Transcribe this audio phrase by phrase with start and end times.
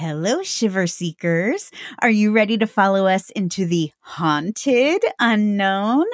[0.00, 1.70] Hello, Shiver Seekers.
[1.98, 6.06] Are you ready to follow us into the haunted unknown?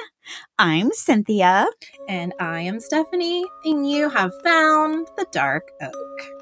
[0.59, 1.67] I'm Cynthia.
[2.09, 6.36] And I am Stefanie, and you have found the Dark Oak.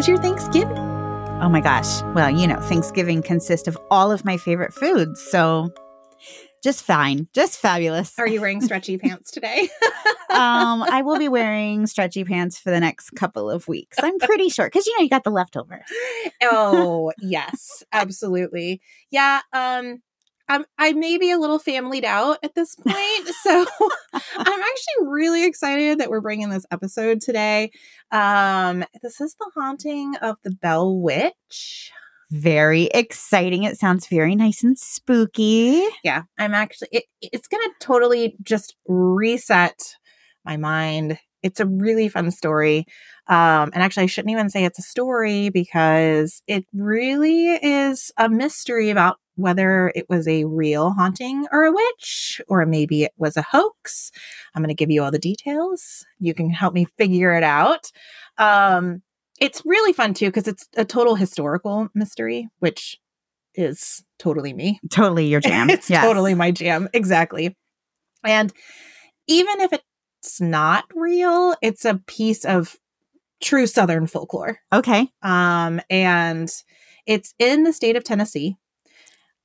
[0.00, 0.78] Was your Thanksgiving?
[1.42, 2.00] Oh my gosh.
[2.14, 5.20] Well, you know, Thanksgiving consists of all of my favorite foods.
[5.20, 5.68] So
[6.62, 8.18] just fine, just fabulous.
[8.18, 9.68] Are you wearing stretchy pants today?
[10.30, 13.98] um, I will be wearing stretchy pants for the next couple of weeks.
[14.02, 15.84] I'm pretty sure because you know you got the leftovers.
[16.44, 18.80] oh yes, absolutely.
[19.10, 19.40] Yeah.
[19.52, 20.00] Um,
[20.50, 23.66] I'm I may be a little familyed out at this point, so
[24.12, 27.70] I'm actually really excited that we're bringing this episode today.
[28.10, 31.92] Um, this is the haunting of the Bell Witch.
[32.32, 33.62] Very exciting.
[33.62, 35.84] It sounds very nice and spooky.
[36.02, 36.88] Yeah, I'm actually.
[36.90, 39.80] It, it's gonna totally just reset
[40.44, 41.16] my mind.
[41.44, 42.86] It's a really fun story.
[43.28, 48.28] Um, and actually, I shouldn't even say it's a story because it really is a
[48.28, 53.36] mystery about whether it was a real haunting or a witch, or maybe it was
[53.36, 54.10] a hoax.
[54.54, 56.04] I'm going to give you all the details.
[56.18, 57.90] You can help me figure it out.
[58.38, 59.02] Um,
[59.40, 62.98] it's really fun too because it's a total historical mystery, which
[63.54, 64.78] is totally me.
[64.90, 65.70] Totally your jam.
[65.70, 66.04] it's yes.
[66.04, 66.88] totally my jam.
[66.92, 67.56] Exactly.
[68.24, 68.52] And
[69.26, 72.76] even if it's not real, it's a piece of
[73.40, 74.58] true Southern folklore.
[74.72, 75.08] Okay.
[75.22, 76.50] Um, and
[77.06, 78.56] it's in the state of Tennessee.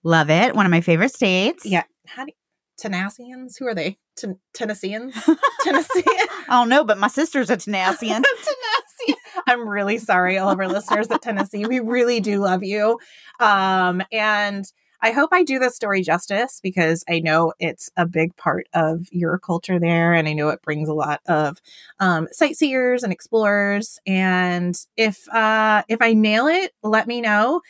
[0.06, 0.56] Love it.
[0.56, 1.66] One of my favorite states.
[1.66, 1.84] Yeah.
[2.06, 2.36] How do you,
[2.78, 3.58] Tennesseans?
[3.58, 3.98] Who are they?
[4.16, 5.16] Ten- Tennesseans?
[5.64, 6.04] Tennessee?
[6.06, 8.22] I don't know, but my sister's a Tennessean.
[9.04, 9.20] Tennessee.
[9.48, 11.66] I'm really sorry, all of our listeners at Tennessee.
[11.66, 13.00] We really do love you.
[13.40, 14.64] Um, and
[15.02, 19.08] I hope I do this story justice because I know it's a big part of
[19.12, 21.58] your culture there, and I know it brings a lot of
[22.00, 24.00] um, sightseers and explorers.
[24.06, 27.62] And if uh, if I nail it, let me know.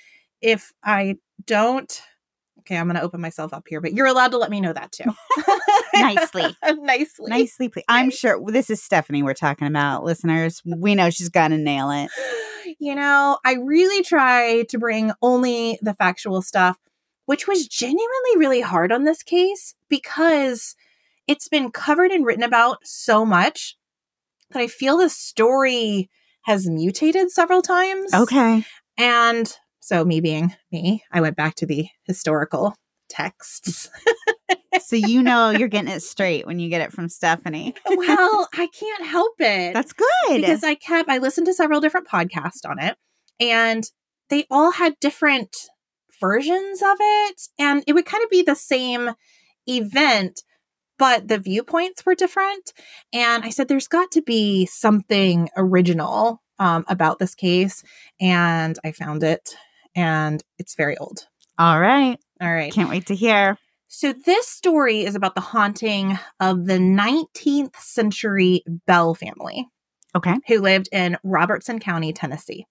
[0.41, 2.01] If I don't,
[2.65, 4.73] okay, I'm going to open myself up here, but you're allowed to let me know
[4.73, 5.03] that too.
[5.93, 6.55] Nicely.
[6.63, 7.29] Nicely.
[7.29, 7.69] Nicely.
[7.69, 7.85] Please.
[7.87, 10.61] I'm sure this is Stefanie we're talking about, listeners.
[10.65, 12.09] We know she's going to nail it.
[12.79, 16.77] You know, I really try to bring only the factual stuff,
[17.27, 20.75] which was genuinely really hard on this case because
[21.27, 23.77] it's been covered and written about so much
[24.49, 26.09] that I feel the story
[26.41, 28.11] has mutated several times.
[28.15, 28.65] Okay.
[28.97, 29.55] And
[29.85, 32.75] so, me being me, I went back to the historical
[33.07, 33.87] texts.
[34.81, 37.77] so, you know, you're getting it straight when you get it from Stefanie.
[37.87, 39.75] well, I can't help it.
[39.75, 40.07] That's good.
[40.41, 42.97] Because I kept, I listened to several different podcasts on it,
[43.39, 43.83] and
[44.31, 45.55] they all had different
[46.19, 47.41] versions of it.
[47.59, 49.11] And it would kind of be the same
[49.67, 50.41] event,
[50.97, 52.73] but the viewpoints were different.
[53.13, 57.83] And I said, there's got to be something original um, about this case.
[58.19, 59.55] And I found it
[59.95, 61.27] and it's very old.
[61.57, 62.17] All right.
[62.41, 62.71] All right.
[62.71, 63.57] Can't wait to hear.
[63.87, 69.67] So, this story is about the haunting of the 19th century Bell family.
[70.15, 70.35] Okay.
[70.47, 72.65] Who lived in Robertson County, Tennessee.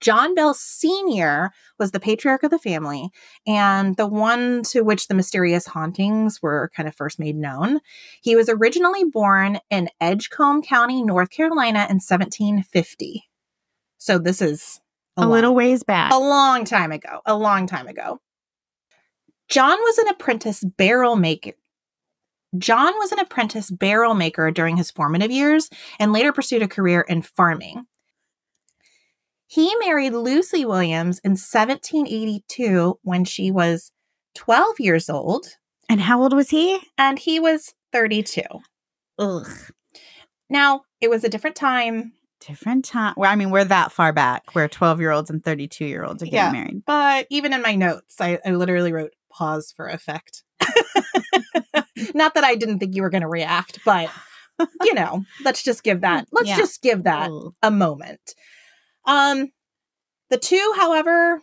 [0.00, 1.50] John Bell Sr.
[1.78, 3.08] was the patriarch of the family
[3.46, 7.80] and the one to which the mysterious hauntings were kind of first made known.
[8.20, 13.24] He was originally born in Edgecombe County, North Carolina in 1750.
[13.98, 14.80] So this is
[15.16, 16.12] a, a little ways back.
[16.12, 17.20] A long time ago.
[17.26, 18.20] A long time ago.
[19.48, 21.52] John was an apprentice barrel maker.
[22.58, 25.68] John was an apprentice barrel maker during his formative years
[25.98, 27.86] and later pursued a career in farming.
[29.46, 33.92] He married Lucy Williams in 1782 when she was
[34.34, 35.46] 12 years old.
[35.88, 36.80] And how old was he?
[36.98, 38.42] And he was 32.
[39.18, 39.48] Ugh.
[40.50, 42.12] Now, it was a different time.
[42.40, 43.14] Different time.
[43.16, 46.22] Well, I mean, we're that far back where 12 year olds and 32 year olds
[46.22, 46.82] are getting yeah, married.
[46.84, 50.44] But even in my notes, I, I literally wrote pause for effect.
[52.14, 54.10] Not that I didn't think you were going to react, but
[54.82, 56.56] you know, let's just give that, let's yeah.
[56.56, 57.30] just give that
[57.62, 58.34] a moment.
[59.06, 59.50] Um,
[60.30, 61.42] the two, however,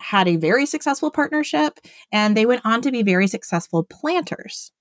[0.00, 1.78] had a very successful partnership
[2.12, 4.72] and they went on to be very successful planters.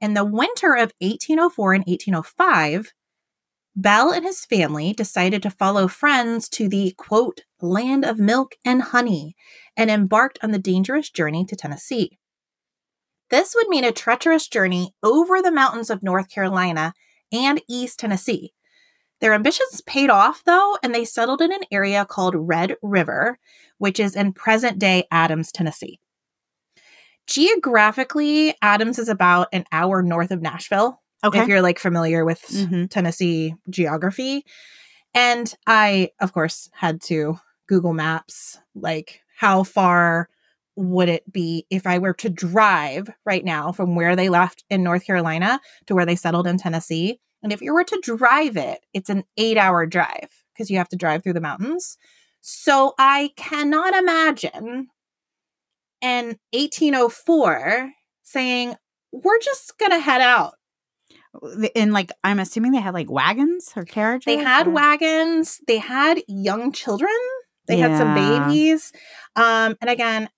[0.00, 2.92] In the winter of 1804 and 1805,
[3.74, 8.82] Bell and his family decided to follow friends to the quote, land of milk and
[8.82, 9.34] honey,
[9.76, 12.18] and embarked on the dangerous journey to Tennessee.
[13.30, 16.92] This would mean a treacherous journey over the mountains of North Carolina
[17.32, 18.52] and East Tennessee.
[19.20, 23.38] Their ambitions paid off, though, and they settled in an area called Red River,
[23.78, 25.98] which is in present day Adams, Tennessee.
[27.26, 31.01] Geographically, Adams is about an hour north of Nashville.
[31.24, 31.40] Okay.
[31.40, 32.90] If you're like familiar with Mhm.
[32.90, 34.44] Tennessee geography.
[35.14, 37.38] And I, of course, had to
[37.68, 40.28] Google Maps, like how far
[40.74, 44.82] would it be if I were to drive right now from where they left in
[44.82, 47.20] North Carolina to where they settled in Tennessee?
[47.42, 50.88] And if you were to drive it, it's an eight hour drive because you have
[50.90, 51.98] to drive through the mountains.
[52.40, 54.88] So I cannot imagine
[56.00, 57.92] in 1804
[58.22, 58.76] saying,
[59.12, 60.54] we're just going to head out.
[61.74, 64.26] And like, I'm assuming they had like wagons or carriages.
[64.26, 67.16] They had or- wagons, they had young children,
[67.66, 68.92] they had some babies.
[69.36, 70.28] Um, and again,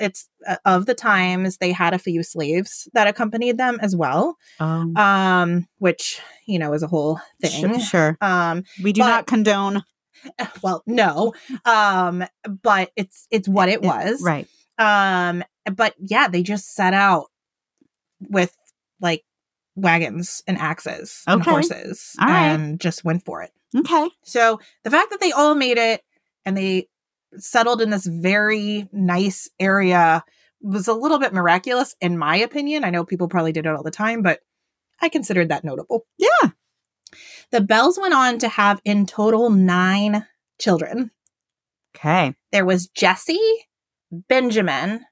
[0.00, 4.36] it's uh, of the times they had a few slaves that accompanied them as well,
[4.58, 7.74] Oh, um, which, you know, is a whole thing.
[7.74, 8.18] Sure, sure.
[8.20, 9.84] Um, We do but- not condone
[10.62, 11.34] well, no,
[11.64, 12.24] um,
[12.62, 14.46] but it's it's what it was, Right.
[14.78, 15.42] Um,
[15.74, 17.26] but yeah, they just set out
[18.30, 18.56] with
[19.00, 19.24] like
[19.74, 22.48] wagons and axes and horses All right.
[22.48, 23.50] and just went for it.
[23.76, 24.08] Okay.
[24.22, 26.02] So the fact that they all made it
[26.44, 26.88] and they
[27.38, 30.24] settled in this very nice area
[30.60, 32.84] was a little bit miraculous, in my opinion.
[32.84, 34.40] I know people probably did it all the time, but
[35.00, 36.06] I considered that notable.
[36.18, 36.50] Yeah.
[37.50, 40.26] The Bells went on to have in total nine
[40.60, 41.10] children.
[41.96, 42.34] Okay.
[42.52, 43.40] There was Jesse,
[44.10, 45.04] Benjamin,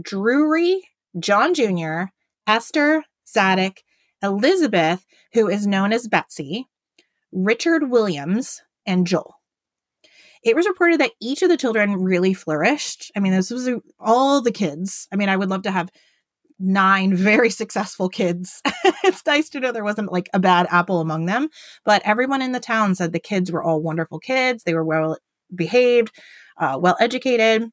[0.00, 0.82] Drury,
[1.18, 2.04] John Jr.,
[2.46, 3.82] Esther, Zadok,
[4.22, 6.66] Elizabeth, who is known as Betsy,
[7.32, 9.34] Richard Williams, and Joel.
[10.42, 13.10] It was reported that each of the children really flourished.
[13.16, 13.68] I mean, this was
[13.98, 15.08] all the kids.
[15.12, 15.90] I mean, I would love to have
[16.58, 18.62] nine very successful kids.
[19.04, 21.48] it's nice to know there wasn't like a bad apple among them,
[21.84, 24.64] but everyone in the town said the kids were all wonderful kids.
[24.64, 25.18] They were well
[25.54, 26.12] behaved,
[26.56, 27.70] uh, well educated.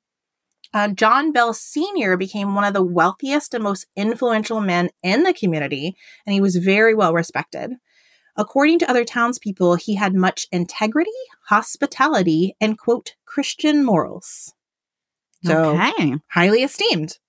[0.76, 2.18] Uh, John Bell Sr.
[2.18, 5.96] became one of the wealthiest and most influential men in the community,
[6.26, 7.72] and he was very well respected.
[8.36, 11.12] According to other townspeople, he had much integrity,
[11.48, 14.54] hospitality, and quote, Christian morals.
[15.46, 16.16] So, okay.
[16.32, 17.20] highly esteemed.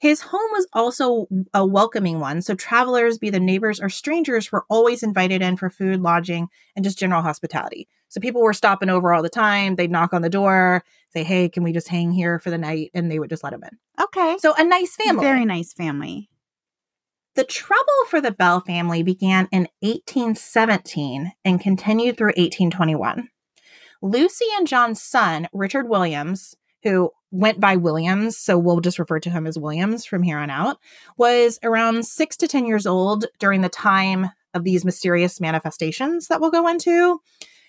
[0.00, 4.64] His home was also a welcoming one, so travelers, be the neighbors or strangers, were
[4.70, 7.86] always invited in for food, lodging, and just general hospitality.
[8.08, 9.76] So people were stopping over all the time.
[9.76, 12.90] They'd knock on the door, say, "Hey, can we just hang here for the night?"
[12.94, 13.78] and they would just let them in.
[14.02, 14.38] Okay.
[14.38, 15.22] So a nice family.
[15.22, 16.30] Very nice family.
[17.34, 23.28] The trouble for the Bell family began in 1817 and continued through 1821.
[24.02, 29.30] Lucy and John's son, Richard Williams, who went by Williams, so we'll just refer to
[29.30, 30.78] him as Williams from here on out,
[31.16, 36.40] was around six to 10 years old during the time of these mysterious manifestations that
[36.40, 37.20] we'll go into.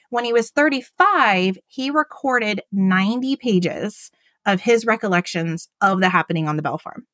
[0.09, 4.11] When he was 35, he recorded 90 pages
[4.45, 7.05] of his recollections of the happening on the Bell Farm.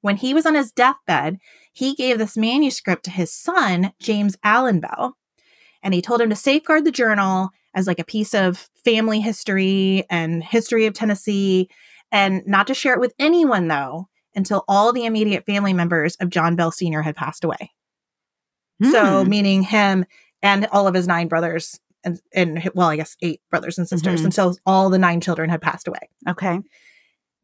[0.00, 1.38] When he was on his deathbed,
[1.72, 5.16] he gave this manuscript to his son, James Allen Bell,
[5.82, 10.04] and he told him to safeguard the journal as like a piece of family history
[10.10, 11.68] and history of Tennessee,
[12.10, 16.30] and not to share it with anyone though until all the immediate family members of
[16.30, 17.02] John Bell Sr.
[17.02, 17.70] had passed away.
[18.90, 19.30] So, Hmm.
[19.30, 20.04] meaning him
[20.42, 24.22] and all of his nine brothers, and, and well, I guess eight brothers and sisters,
[24.22, 24.24] Mhm.
[24.26, 26.08] until all the nine children had passed away.
[26.28, 26.58] okay.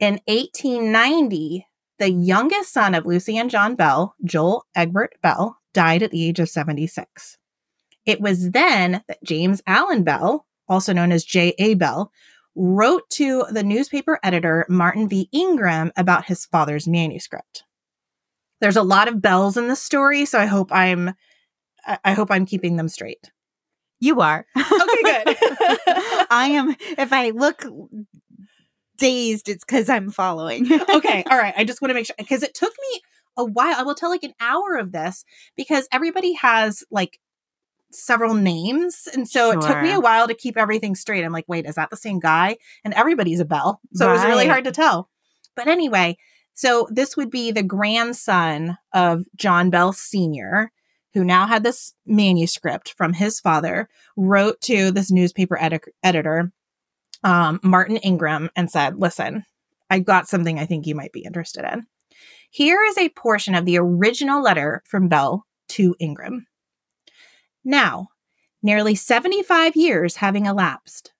[0.00, 1.66] In 1890,
[1.98, 6.38] the youngest son of Lucy and John Bell, Joel Egbert Bell, died at the age
[6.40, 7.37] of 76.
[8.08, 11.74] It was then that James Allen Bell, also known as J.A.
[11.74, 12.10] Bell,
[12.56, 15.28] wrote to the newspaper editor Martin V.
[15.30, 17.64] Ingram about his father's manuscript.
[18.62, 21.10] There's a lot of bells in this story, so I hope I'm
[21.86, 23.30] I I hope I'm keeping them straight.
[24.00, 24.46] You are.
[24.56, 25.36] Okay, good.
[26.30, 26.76] I am.
[26.96, 27.66] If I look
[28.96, 30.72] dazed, it's because I'm following.
[30.72, 31.54] okay, all right.
[31.58, 33.02] I just want to make sure because it took me
[33.36, 33.76] a while.
[33.76, 37.20] I will tell like an hour of this because everybody has like
[37.90, 39.08] several names.
[39.12, 41.24] And so it took me a while to keep everything straight.
[41.24, 42.56] I'm like, wait, is that the same guy?
[42.84, 43.80] And everybody's a Bell.
[43.94, 45.08] So it was really hard to tell.
[45.56, 46.16] But anyway,
[46.54, 50.72] so this would be the grandson of John Bell Sr.,
[51.14, 56.52] who now had this manuscript from his father, wrote to this newspaper edi- editor
[57.24, 59.44] um, Martin Ingram and said, Listen,
[59.88, 61.86] I got something I think you might be interested in.
[62.50, 66.47] Here is a portion of the original letter from Bell to Ingram.
[67.68, 68.08] Now,
[68.62, 71.12] nearly 75 years having elapsed,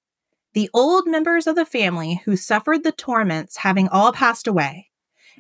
[0.55, 4.89] the old members of the family who suffered the torments having all passed away,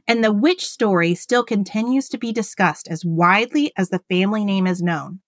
[0.06, 4.66] and the witch story still continues to be discussed as widely as the family name
[4.66, 5.20] is known.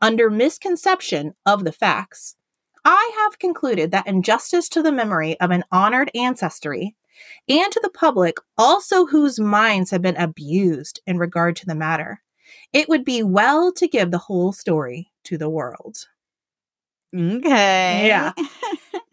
[0.00, 2.36] Under misconception of the facts,
[2.84, 6.94] I have concluded that in justice to the memory of an honored ancestry,
[7.48, 12.22] and to the public also whose minds have been abused in regard to the matter,
[12.72, 15.96] it would be well to give the whole story to the world.
[17.14, 18.06] Okay.
[18.08, 18.32] Yeah.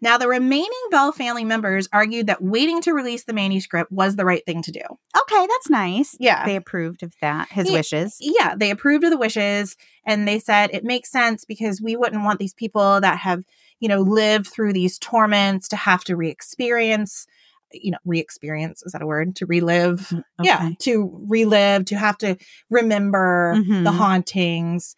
[0.00, 4.26] Now, the remaining Bell family members argued that waiting to release the manuscript was the
[4.26, 4.80] right thing to do.
[4.82, 6.14] Okay, that's nice.
[6.20, 6.44] Yeah.
[6.44, 7.72] They approved of that, his Yeah.
[7.76, 8.16] wishes.
[8.20, 12.22] yeah, they approved of the wishes and they said it makes sense because we wouldn't
[12.22, 13.44] want these people that have,
[13.80, 17.26] you know, lived through these torments to have to re-experience,
[17.72, 19.34] you know, re-experience, is that a word?
[19.36, 20.12] To relive.
[20.42, 22.36] Yeah, to relive, to have to
[22.68, 23.96] remember the Mhm.
[23.96, 24.96] hauntings.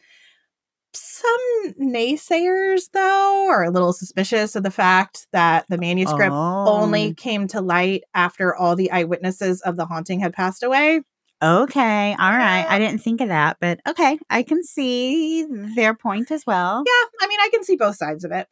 [0.98, 7.14] Some naysayers, though, are a little suspicious of the fact that the manuscript only Oh.
[7.16, 11.00] came to light after all the eyewitnesses of the haunting had passed away.
[11.42, 12.10] Okay.
[12.18, 12.66] All right.
[12.68, 14.18] I didn't think of that, but okay.
[14.30, 15.44] I can see
[15.76, 16.82] their point as well.
[16.86, 18.48] Yeah, I mean, I can see both sides of it.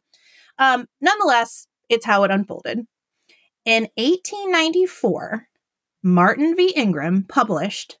[0.59, 2.85] Um, nonetheless, it's how it unfolded.
[3.65, 5.47] In 1894,
[6.03, 6.69] Martin V.
[6.75, 7.97] Ingram published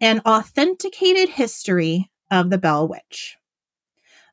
[0.00, 3.36] an authenticated history of the Bell Witch.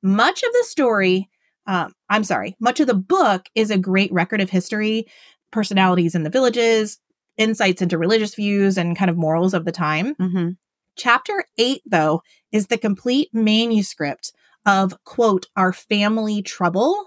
[0.04, 1.30] Much of the story,
[1.66, 5.06] um, I'm sorry, much of the book is a great record of history,
[5.52, 7.00] personalities in the villages,
[7.38, 10.16] insights into religious views, and kind of morals of the time.
[10.16, 10.50] hmm
[10.96, 14.32] Chapter 8, though, is the complete manuscript
[14.68, 17.06] of, quote, our family trouble,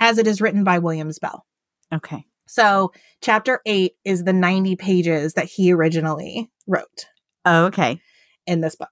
[0.00, 1.44] as it is written by Williams Bell.
[1.92, 2.24] Okay.
[2.46, 7.06] So, chapter 8 is the 90 pages that he originally wrote
[7.46, 8.00] Okay.
[8.46, 8.88] in this book.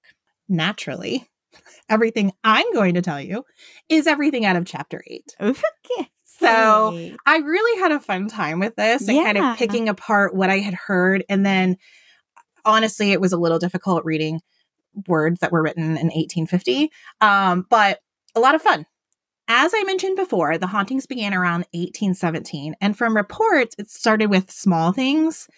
[0.51, 1.27] Naturally,
[1.89, 3.45] everything I'm going to tell you
[3.89, 5.37] is everything out of chapter 8.
[5.99, 6.11] Okay.
[6.39, 6.93] So,
[7.25, 10.59] I really had a fun time with this and kind of picking apart what I
[10.59, 11.25] had heard.
[11.31, 11.79] And then,
[12.67, 14.43] honestly, it was a little difficult reading
[15.09, 16.91] words that were written in 1850,
[17.23, 18.01] um, but
[18.35, 18.85] a lot of fun.
[19.49, 22.75] As I mentioned before, the hauntings began around 1817.
[22.81, 25.49] And from reports, it started with small things.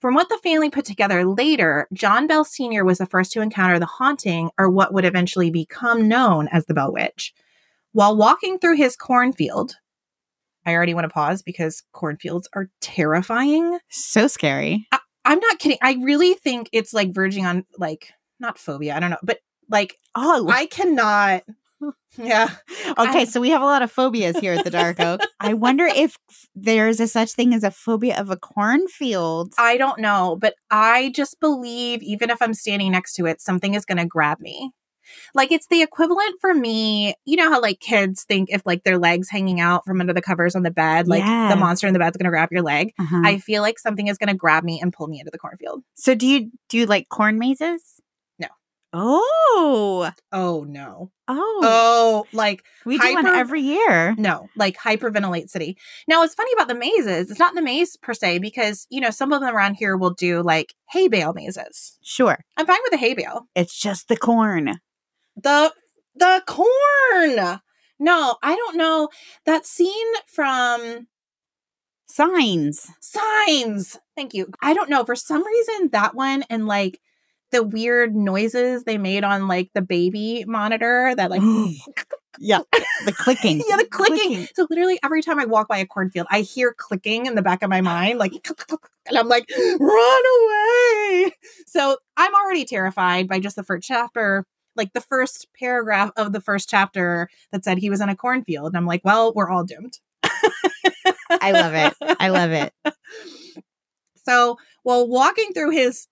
[0.00, 2.84] From what the family put together later, John Bell Sr.
[2.84, 6.74] was the first to encounter the haunting, or what would eventually become known as the
[6.74, 7.34] Bell Witch.
[7.92, 9.76] While walking through his cornfield,
[10.64, 13.78] I already want to pause because cornfields are terrifying.
[13.90, 14.88] so scary.
[15.24, 15.78] I'm not kidding.
[15.82, 18.96] I really think it's like verging on like not phobia.
[18.96, 21.42] I don't know, but like Oh, I cannot.
[22.18, 22.50] Yeah,
[22.98, 23.20] okay.
[23.20, 25.20] I- So we have a lot of phobias here at the Dark Oak.
[25.40, 26.16] I wonder if
[26.54, 29.52] there's a such thing as a phobia of a cornfield.
[29.58, 33.74] I don't know, but I just believe even if I'm standing next to it, something
[33.74, 34.72] is going to grab me.
[35.34, 37.14] Like it's the equivalent for me.
[37.24, 40.22] You know how like kids think if like their legs hanging out from under the
[40.22, 41.52] covers on the bed, like Yes.
[41.52, 42.92] the monster in the bed's going to grab your leg.
[42.98, 43.20] Uh-huh.
[43.24, 45.82] I feel like something is going to grab me and pull me into the cornfield.
[45.94, 47.99] so do you do you like corn mazes?
[48.92, 50.10] Oh.
[50.32, 51.12] Oh no.
[51.28, 51.60] Oh.
[51.62, 54.14] Oh, like we do one every year.
[54.18, 55.78] No, like hyperventilate city.
[56.08, 59.10] Now, what's funny about the mazes, it's not the maze per se, because, you know,
[59.10, 61.98] some of them around here will do like hay bale mazes.
[62.02, 62.38] Sure.
[62.56, 63.46] I'm fine with a hay bale.
[63.54, 64.80] It's just the corn.
[65.36, 65.72] The,
[66.16, 67.60] the corn.
[68.00, 69.08] No, I don't know.
[69.46, 71.06] That scene from
[72.08, 72.88] Signs.
[73.00, 73.98] Signs.
[74.16, 74.50] Thank you.
[74.60, 75.04] I don't know.
[75.04, 77.00] For some reason, that one and like
[77.52, 81.42] the weird noises they made on like the baby monitor that like
[82.38, 82.60] yeah.
[83.04, 83.62] The clicking.
[83.68, 84.46] yeah, the clicking.
[84.54, 87.62] So literally every time I walk by a cornfield, I hear clicking in the back
[87.62, 88.32] of my mind, like,
[89.06, 91.32] and I'm like, run away.
[91.66, 94.44] So I'm already terrified by just the first chapter,
[94.76, 98.68] like the first paragraph of the first chapter that said he was in a cornfield.
[98.68, 99.98] And I'm like, well, we're all doomed.
[101.30, 101.94] I love it.
[102.20, 102.72] I love it.
[104.26, 106.06] So while walking through his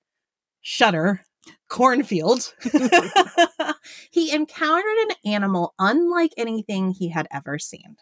[0.63, 1.21] shutter
[1.69, 2.55] cornfield,
[4.11, 7.97] he encountered an animal unlike anything he had ever seen.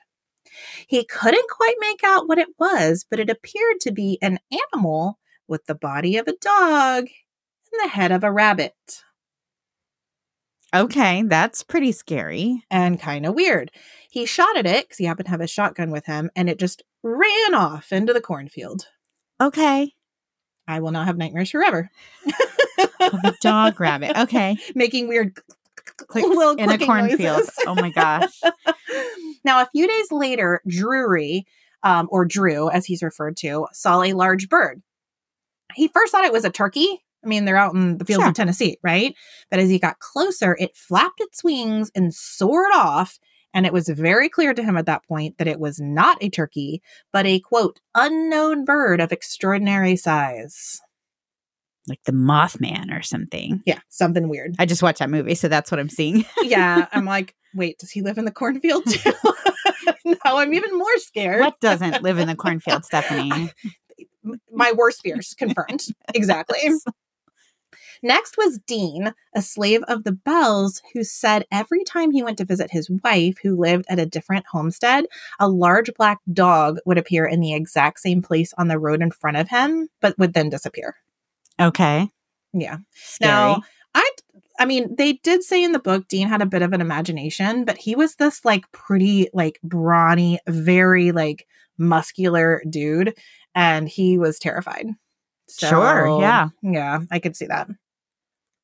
[0.86, 4.38] He couldn't quite make out what it was, but it appeared to be an
[4.72, 9.02] animal with the body of a dog and the head of a rabbit.
[10.74, 12.64] Okay, that's pretty scary.
[12.70, 13.70] And kind of weird.
[14.10, 16.58] He shot at it because he happened to have a shotgun with him, and it
[16.58, 18.86] just ran off into the cornfield.
[19.40, 19.92] Okay.
[20.66, 21.90] I will not have nightmares forever.
[22.78, 24.16] Of a dog rabbit.
[24.18, 24.56] Okay.
[24.74, 25.38] Making weird
[26.08, 27.48] Clicks little in a cornfield.
[27.66, 28.40] Oh my gosh.
[29.44, 31.46] now, a few days later, Drury,
[31.82, 34.82] um, or Drew, as he's referred to, saw a large bird.
[35.74, 37.02] He first thought it was a turkey.
[37.24, 38.28] I mean, they're out in the fields Sure.
[38.30, 39.14] of Tennessee, right?
[39.50, 43.18] But as he got closer, it flapped its wings and soared off.
[43.54, 46.28] And it was very clear to him at that point that it was not a
[46.28, 50.80] turkey, but a quote, unknown bird of extraordinary size.
[51.88, 53.62] Like the Mothman or something.
[53.64, 54.56] Yeah, something weird.
[54.58, 56.24] I just watched that movie, so that's what I'm seeing.
[56.42, 59.12] yeah, I'm like, wait, does he live in the cornfield too?
[60.04, 61.40] now I'm even more scared.
[61.40, 63.52] what doesn't live in the cornfield, Stefanie?
[64.52, 65.86] My worst fears confirmed.
[66.12, 66.58] exactly.
[68.02, 72.44] Next was Dean, a slave of the Bells, who said every time he went to
[72.44, 75.06] visit his wife, who lived at a different homestead,
[75.40, 79.10] a large black dog would appear in the exact same place on the road in
[79.10, 80.96] front of him, but would then disappear.
[81.60, 82.08] Okay.
[82.52, 82.78] Yeah.
[82.92, 83.32] Scary.
[83.32, 83.62] Now,
[83.94, 84.10] I
[84.58, 87.64] I mean, they did say in the book Dean had a bit of an imagination,
[87.64, 91.46] but he was this like pretty like brawny, very like
[91.78, 93.14] muscular dude
[93.54, 94.86] and he was terrified.
[95.58, 96.48] Sure, yeah.
[96.62, 97.68] Yeah, I could see that.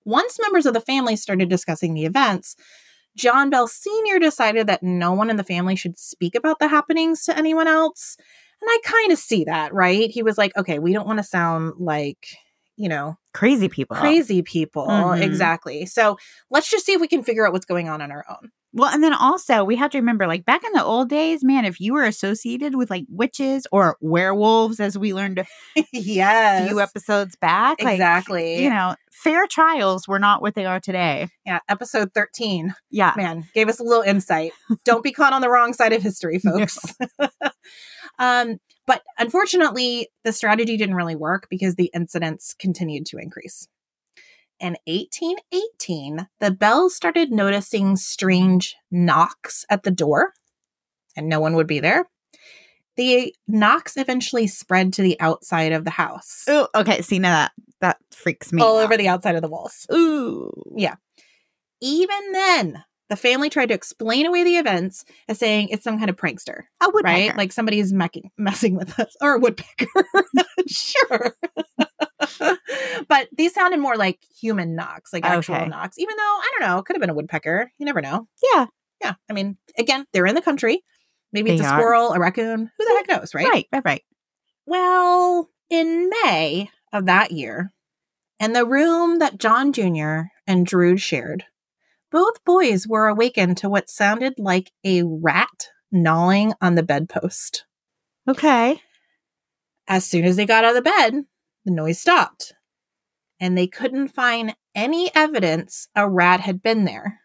[0.05, 2.57] Once members of the family started discussing the events,
[3.17, 4.19] John Bell Sr.
[4.19, 8.17] decided that no one in the family should speak about the happenings to anyone else.
[8.61, 10.11] And I kind of see that, right?
[10.11, 12.37] He was like, okay, we don't want to sound like,
[12.77, 13.97] you know, Crazy people.
[13.97, 14.87] crazy people.
[14.87, 15.23] Mhm.
[15.23, 15.87] Exactly.
[15.87, 16.19] So
[16.51, 18.51] let's just see if we can figure out what's going on on our own.
[18.75, 21.65] Well, and then also we have to remember, like back in the old days, man,
[21.65, 25.45] if you were associated with like witches or werewolves, as we learned
[25.77, 28.63] a few episodes back, like exactly.
[28.63, 31.29] you know, fair trials were not what they are today.
[31.45, 31.59] yeah.
[31.69, 33.13] Episode 13, Yeah.
[33.17, 34.53] man, gave us a little insight.
[34.85, 36.79] Don't be caught on the wrong side of history, folks.
[38.19, 43.69] um, but unfortunately, the strategy didn't really work because the incidents continued to increase.
[44.63, 50.35] In 1818, the Bells started noticing strange knocks at the door,
[51.17, 52.09] and no one would be there.
[52.97, 57.03] The knocks eventually spread to the outside of the house, Ooh, okay.
[57.03, 58.85] See, now that that freaks me all out.
[58.85, 59.85] over the outside of the walls.
[59.93, 60.53] Ooh.
[60.77, 60.95] Yeah.
[61.81, 66.09] Even then, the family tried to explain away the events as saying it's some kind
[66.09, 67.03] of prankster, A woodpecker.
[67.29, 67.37] right?
[67.37, 70.05] Like somebody's mecking, messing with us, or a woodpecker.
[70.69, 71.35] sure.
[73.09, 75.69] but these sounded more like human knocks, like actual Okay.
[75.69, 77.71] knocks, even though I don't know, it could have been a woodpecker.
[77.79, 78.29] You never know.
[78.55, 78.67] yeah.
[79.03, 79.15] Yeah.
[79.29, 80.83] I mean, again, they're in the country.
[81.33, 81.81] Maybe it's a are.
[81.81, 82.71] squirrel, a raccoon.
[82.79, 83.49] Who the heck knows, right?
[83.49, 83.67] Right.
[83.73, 83.85] Right.
[83.85, 84.03] Right.
[84.67, 87.73] Well, in May of that year,
[88.39, 90.23] in the room that John Jr.
[90.47, 91.45] and Drew shared,
[92.13, 97.65] both boys were awakened to what sounded like a rat gnawing on the bedpost.
[98.29, 98.81] Okay.
[99.89, 101.25] As soon as they got out of the bed,
[101.65, 102.55] the noise stopped,
[103.41, 107.21] and they couldn't find any evidence a rat had been there.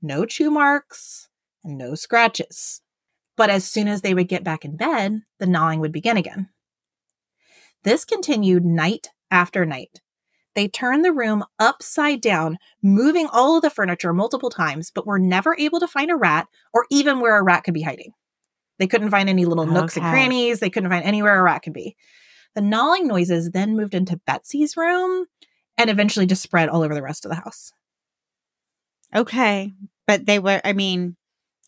[0.00, 1.28] No chew marks
[1.64, 2.82] and no scratches.
[3.36, 6.48] But as soon as they would get back in bed, the gnawing would begin again.
[7.84, 10.00] This continued night after night.
[10.54, 15.20] They turned the room upside down, moving all of the furniture multiple times, but were
[15.20, 18.12] never able to find a rat or even where a rat could be hiding.
[18.78, 20.58] They couldn't find any little nooks and crannies.
[20.58, 21.96] They couldn't find anywhere a rat could be.
[22.54, 25.26] The gnawing noises then moved into Betsy's room
[25.76, 27.72] and eventually just spread all over the rest of the house.
[29.14, 29.72] Okay.
[30.06, 31.16] But they were, I mean,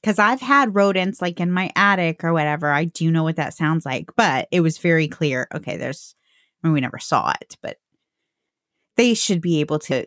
[0.00, 2.70] because I've had rodents like in my attic or whatever.
[2.70, 5.46] I do know what that sounds like, but it was very clear.
[5.54, 6.14] Okay, there's,
[6.62, 7.76] I mean, we never saw it, but
[8.96, 10.06] they should be able to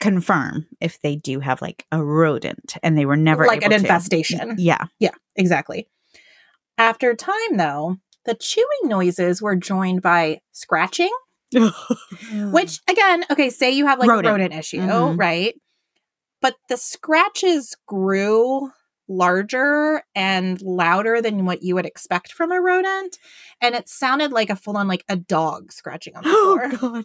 [0.00, 3.76] confirm if they do have like a rodent and they were never like an to.
[3.76, 4.56] infestation.
[4.58, 4.86] Yeah.
[4.98, 5.88] Yeah, exactly.
[6.76, 11.10] After time, though, the chewing noises were joined by scratching,
[11.52, 14.26] which again, okay, say you have like Rodent.
[14.26, 15.18] a rodent issue, Mhm.
[15.18, 15.54] right?
[16.40, 18.70] But the scratches grew
[19.08, 23.18] larger and louder than what you would expect from a rodent.
[23.60, 26.70] And it sounded like a full on like a dog scratching on the floor.
[26.72, 27.04] Oh, God.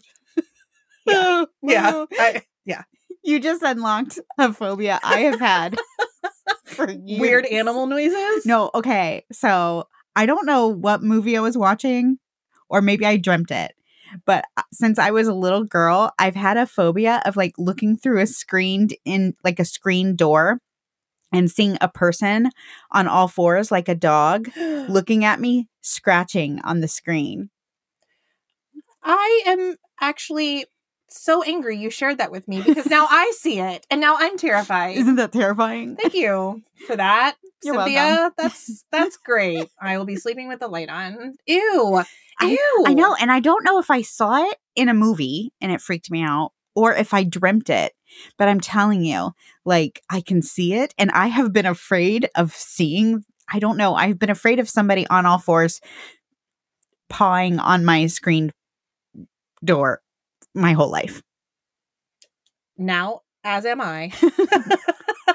[1.05, 1.45] Yeah.
[1.62, 1.91] yeah.
[1.93, 2.84] Oh, I- yeah.
[3.23, 5.77] You just unlocked a phobia I have had
[6.65, 7.19] for years.
[7.19, 8.45] Weird animal noises.
[8.45, 9.25] No, okay.
[9.34, 12.19] So I don't know what movie I was watching,
[12.69, 13.73] or maybe I dreamt it.
[14.25, 17.95] But uh, since I was a little girl, I've had a phobia of like looking
[17.97, 20.59] through a screened in like a screen door
[21.31, 22.49] and seeing a person
[22.91, 27.49] on all fours like a dog looking at me scratching on the screen.
[29.03, 30.65] I am actually
[31.11, 34.37] so angry you shared that with me because now I see it and now I'm
[34.37, 34.97] terrified.
[34.97, 35.95] Isn't that terrifying?
[35.95, 37.95] Thank you for that, You're Cynthia.
[37.95, 38.33] welcome.
[38.37, 39.69] That's that's great.
[39.81, 41.35] I will be sleeping with the light on.
[41.45, 42.01] Ew.
[42.41, 42.83] I- Ew.
[42.87, 45.81] I know, and I don't know if I saw it in a movie and it
[45.81, 47.91] freaked me out or if I dreamt it.
[48.37, 49.31] But I'm telling you,
[49.65, 53.95] like I can see it and I have been afraid of seeing I don't know.
[53.95, 55.81] I've been afraid of somebody on all fours
[57.09, 58.51] pawing on my screen
[59.63, 60.01] door
[60.53, 61.21] my whole life.
[62.77, 64.12] Now, as am I,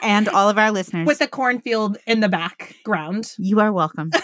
[0.04, 3.32] And all of our listeners, with the cornfield in the background.
[3.38, 4.10] you are welcome.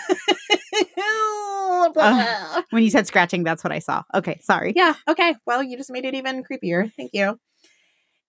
[2.70, 4.02] when you said scratching, that's what I saw.
[4.14, 4.74] Okay, sorry.
[4.76, 4.94] Yeah.
[5.08, 5.34] Okay.
[5.46, 6.92] Well, you just made it even creepier.
[6.94, 7.40] Thank you.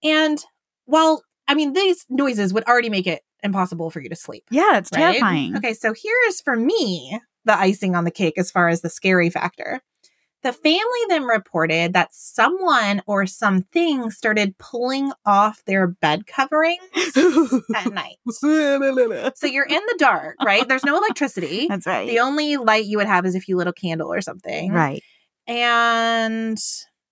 [0.04, 0.40] And
[0.88, 4.46] well, I mean, these noises would already make it impossible for you to sleep.
[4.50, 5.12] Yeah, it's right?
[5.12, 5.58] terrifying.
[5.58, 5.74] Okay.
[5.74, 9.82] So here's for me the icing on the cake as far as the scary factor.
[10.44, 16.80] The family then reported that someone or something started pulling off their bed coverings
[17.76, 18.16] at night.
[19.36, 20.68] So you're in the dark, right?
[20.68, 21.68] There's no electricity.
[21.70, 22.08] That's right.
[22.10, 24.72] The only light you would have is if you lit a candle or something.
[24.72, 25.04] right.
[25.48, 26.58] And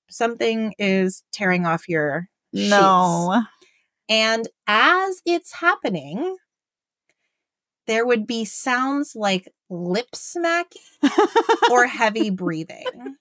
[0.10, 2.70] something is tearing off your sheets.
[2.70, 3.44] No.
[4.08, 6.36] And as it's happening,
[7.90, 10.82] there would be sounds like lip smacking
[11.72, 13.16] or heavy breathing.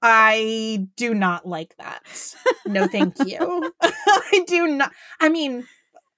[0.00, 2.02] I do not like that.
[2.66, 3.72] No, thank you.
[3.82, 4.90] I do not.
[5.20, 5.64] I mean,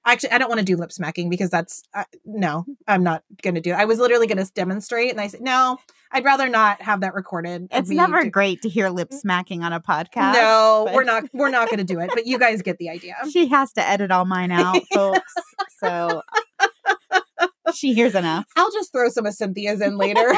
[0.07, 3.55] actually, I don't want to do lip smacking because that's uh, no, I'm not going
[3.55, 3.71] to do.
[3.71, 3.75] It.
[3.75, 5.79] I was literally going to demonstrate, and I said, no,
[6.13, 7.69] I'd rather not have that recorded.
[7.71, 10.35] It's never do- great to hear lip smacking on a podcast.
[10.35, 11.25] no, but- we're not.
[11.33, 12.11] We're not going to do it.
[12.15, 13.15] But you guys get the idea.
[13.33, 15.35] She has to edit all mine out, folks.
[15.79, 16.23] so
[17.75, 18.45] she hears enough.
[18.57, 20.33] I'll just throw some of Cynthia's in later.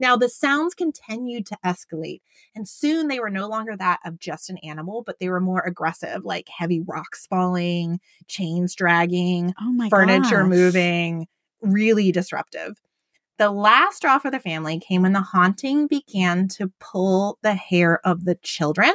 [0.00, 2.20] Now, the sounds continued to escalate,
[2.54, 5.60] and soon they were no longer that of just an animal, but they were more
[5.60, 10.50] aggressive, like heavy rocks falling, chains dragging, Oh my furniture gosh.
[10.50, 11.26] moving,
[11.62, 12.80] really disruptive.
[13.38, 18.00] The last straw for the family came when the haunting began to pull the hair
[18.06, 18.92] of the children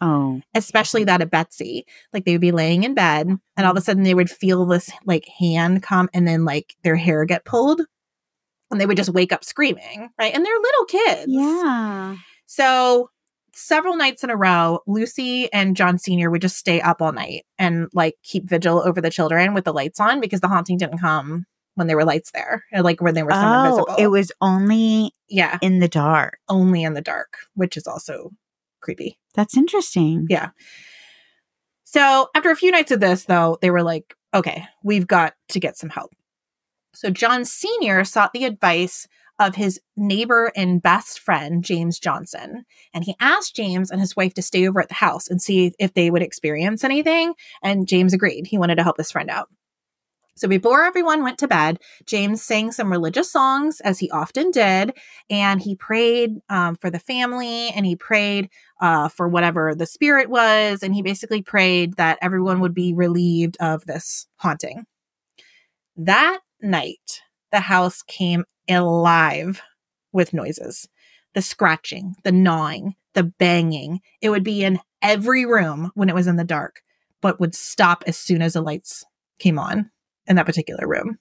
[0.00, 0.42] Oh.
[0.54, 1.86] especially that of Betsy.
[2.12, 3.84] Like they would be laying in bed and all of a mm-hmm.
[3.84, 7.80] sudden they would feel this like hand come and then like their hair get pulled
[8.70, 10.34] and they would just wake up screaming, right?
[10.34, 11.24] And they're little kids.
[11.28, 12.16] Yeah.
[12.46, 13.10] So
[13.54, 16.30] several nights in a row, Lucy and John Sr.
[16.30, 19.72] would just stay up all night and like keep vigil over the children with the
[19.72, 23.22] lights on because the haunting didn't come when there were lights there, like when they
[23.22, 23.94] were Oh, visible.
[23.98, 26.38] it was only yeah, in the dark.
[26.48, 28.30] only in the dark, which is also
[28.80, 29.18] creepy.
[29.34, 30.26] That's interesting.
[30.30, 30.50] Yeah.
[31.84, 35.60] So after a few nights of this, though, they were like, okay, we've got to
[35.60, 36.12] get some help.
[36.96, 38.04] So John Sr.
[38.04, 39.06] sought the advice
[39.38, 42.64] of his neighbor and best friend, James Johnson.
[42.94, 45.72] And he asked James and his wife to stay over at the house and see
[45.78, 47.34] if they would experience anything.
[47.62, 48.46] And James agreed.
[48.46, 49.50] He wanted to help his friend out.
[50.36, 54.92] So before everyone went to bed, James sang some religious songs, as he often did,
[55.30, 58.50] and he prayed um, for the family and he prayed
[58.82, 60.82] uh, for whatever the spirit was.
[60.82, 64.84] And he basically prayed that everyone would be relieved of this haunting.
[65.96, 69.62] That night, the house came alive
[70.12, 70.88] with noises
[71.34, 74.00] the scratching, the gnawing, the banging.
[74.22, 76.80] It would be in every room when it was in the dark,
[77.20, 79.04] but would stop as soon as the lights
[79.38, 79.90] came on
[80.26, 81.18] in that particular room.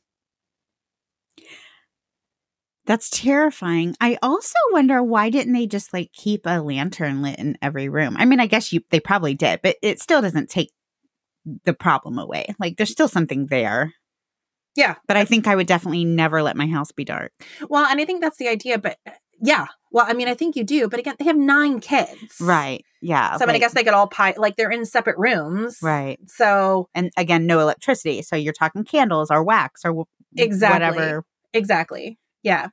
[2.86, 3.96] That's terrifying.
[4.00, 8.16] I also wonder why didn't they just like keep a lantern lit in every room?
[8.18, 10.72] I mean, I guess you they probably did, but it still doesn't take
[11.66, 12.46] the problem away.
[12.60, 13.94] Like there's still something there.
[14.76, 14.96] Yeah.
[15.08, 17.32] But I think I would definitely never let my house be dark.
[17.70, 19.12] Well, and I think that's the idea, but uh,
[19.42, 19.68] yeah.
[19.92, 22.36] Well, I mean, I think you do, but again, they have nine kids.
[22.42, 22.84] Right.
[23.02, 23.38] Yeah.
[23.38, 25.78] So I mean, I guess they could all pie like they're in separate rooms.
[25.82, 26.20] Right.
[26.28, 28.22] So And again, no electricity.
[28.22, 30.74] So you're talking candles or wax or Exactly.
[30.74, 31.24] whatever.
[31.54, 32.18] Exactly.
[32.44, 32.68] Yeah.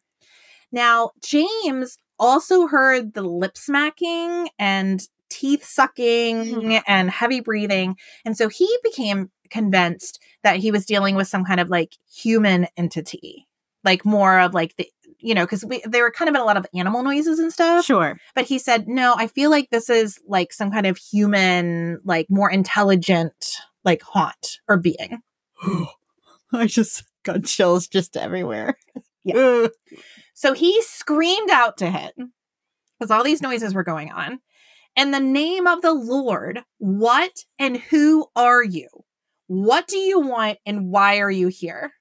[0.72, 6.82] Now, James also heard the lip smacking and teeth sucking Mhm.
[6.88, 7.96] and heavy breathing.
[8.24, 12.66] And so he became convinced that he was dealing with some kind of like human
[12.76, 13.46] entity,
[13.84, 16.44] like more of like the, you know, because we they were kind of in a
[16.44, 17.84] lot of animal noises and stuff.
[17.84, 18.18] Sure.
[18.34, 22.26] But he said, no, I feel like this is like some kind of human, like
[22.28, 25.20] more intelligent, like haunt or being.
[26.52, 28.76] I just got chills just everywhere.
[29.24, 29.68] Yeah.
[30.34, 32.32] So he screamed out to him
[32.98, 34.40] because all these noises were going on.
[34.96, 38.88] In the name of the Lord, what and who are you?
[39.52, 41.92] What do you want and why are you here?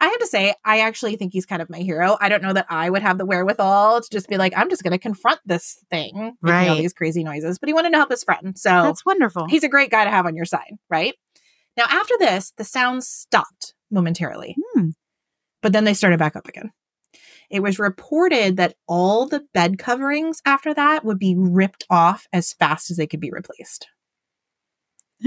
[0.00, 2.16] I have to say, I actually think he's kind of my hero.
[2.20, 4.84] I don't know that I would have the wherewithal to just be like, I'm just
[4.84, 7.58] going to confront this thing, making All these crazy noises.
[7.58, 8.56] But he wanted to help his friend.
[8.56, 9.48] So That's wonderful.
[9.48, 11.14] he's a great guy to have on your side, right?
[11.76, 14.90] Now, after this, the sounds stopped momentarily Hmm.
[15.62, 16.70] but then they started back up again.
[17.50, 22.52] It was reported that all the bed coverings after that would be ripped off as
[22.52, 23.88] fast as they could be replaced.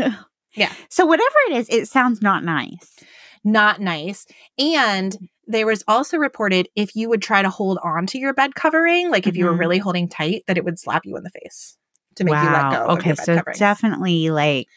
[0.55, 0.71] Yeah.
[0.89, 2.95] So whatever it is, it sounds not nice.
[3.43, 4.25] Not nice.
[4.59, 8.55] And there was also reported if you would try to hold on to your bed
[8.55, 9.59] covering, like if you were Mhm.
[9.59, 11.77] really holding tight, that it would slap you in the face
[12.15, 12.85] to make you let go.
[12.85, 13.59] of Okay, your bed so coverings.
[13.59, 14.67] definitely like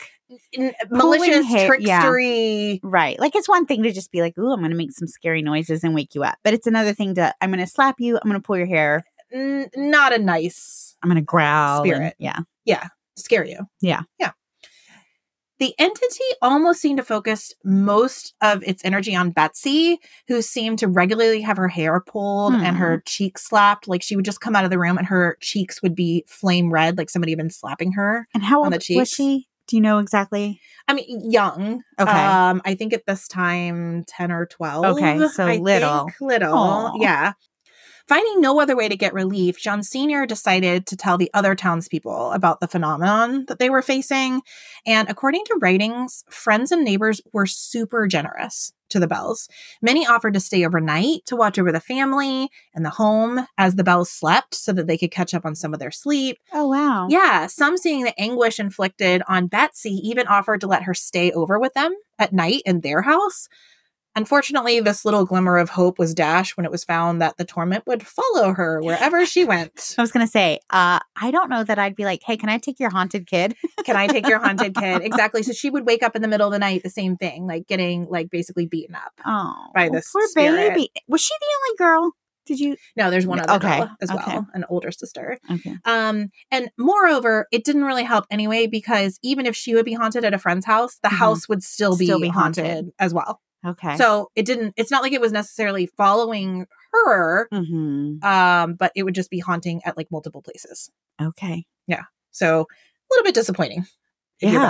[0.91, 2.03] malicious, hair- yeah.
[2.03, 2.81] trickstery.
[2.83, 3.19] right.
[3.19, 5.43] Like it's one thing to just be like, "Ooh, I'm going to make some scary
[5.43, 8.17] noises and wake you up," but it's another thing to I'm going to slap you,
[8.17, 12.13] I'm going to pull your hair, N- not a nice I'm going to growl, and-
[12.19, 12.39] yeah.
[12.65, 12.89] yeah.
[13.17, 13.61] scare you.
[13.81, 14.01] Yeah.
[14.19, 14.33] Yeah.
[15.61, 20.89] The entity almost seemed to focus most of its energy on Betsy, who seemed to
[20.89, 22.83] regularly have her hair pulled and Hmm.
[22.83, 23.87] her cheeks slapped.
[23.87, 26.73] Like she would just come out of the room and her cheeks would be flame
[26.73, 28.27] red, like somebody had been slapping her.
[28.35, 29.47] And how On old the was she?
[29.69, 30.61] Do you know exactly?
[30.89, 31.83] I mean, young.
[31.99, 32.11] Okay.
[32.11, 34.85] Um, I think at this time, 10 or 12.
[34.85, 36.07] Okay, so I little.
[36.07, 36.53] think little.
[36.55, 36.93] Aw.
[37.01, 37.33] Yeah.
[38.07, 40.27] Finding no other way to get relief, John Sr.
[40.27, 44.43] decided to tell the other townspeople about the phenomenon that they were facing.
[44.85, 49.49] And according to writings, friends and neighbors were super generous to the Bells.
[49.81, 53.85] Many offered to stay overnight to watch over the family and the home as the
[53.85, 56.39] Bells slept so that they could catch up on some of their sleep.
[56.53, 57.09] Oh wow.
[57.09, 61.59] Yeah, some seeing the anguish inflicted on Betsy even offered to let her stay over
[61.59, 63.49] with them at night in their house.
[64.17, 67.85] Unfortunately, this little glimmer of hope was dashed when it was found that the torment
[67.87, 69.95] would follow her wherever she went.
[69.99, 72.59] I was gonna say, uh, I don't know that I'd be like, hey, can I
[72.59, 73.55] take your haunted kid?
[73.85, 75.03] Can I take your haunted kid?
[75.03, 75.43] Exactly.
[75.43, 77.67] So she would wake up in the middle of the night, the same thing, like
[77.67, 79.13] getting like basically beaten up.
[79.27, 80.73] Oh, By this poor spirit.
[80.73, 80.91] baby.
[81.07, 82.13] Was she the only girl?
[82.47, 82.77] Did you?
[82.97, 85.39] No, there's one other Okay, girl as well, an older sister.
[85.51, 85.77] Okay.
[85.85, 90.25] Um, and moreover, it didn't really help anyway because even if she would be haunted
[90.25, 91.17] at a friend's house, the Mhm.
[91.19, 92.65] house would still be, Still be haunted.
[92.65, 92.93] haunted.
[92.99, 93.41] as well.
[93.65, 93.97] Okay.
[93.97, 94.75] So it didn't.
[94.77, 99.39] It's not like it was necessarily following her, hmm um, but it would just be
[99.39, 100.91] haunting at like multiple places.
[101.21, 101.67] Okay.
[101.87, 102.03] Yeah.
[102.31, 103.87] So a little bit disappointing.
[104.41, 104.61] You're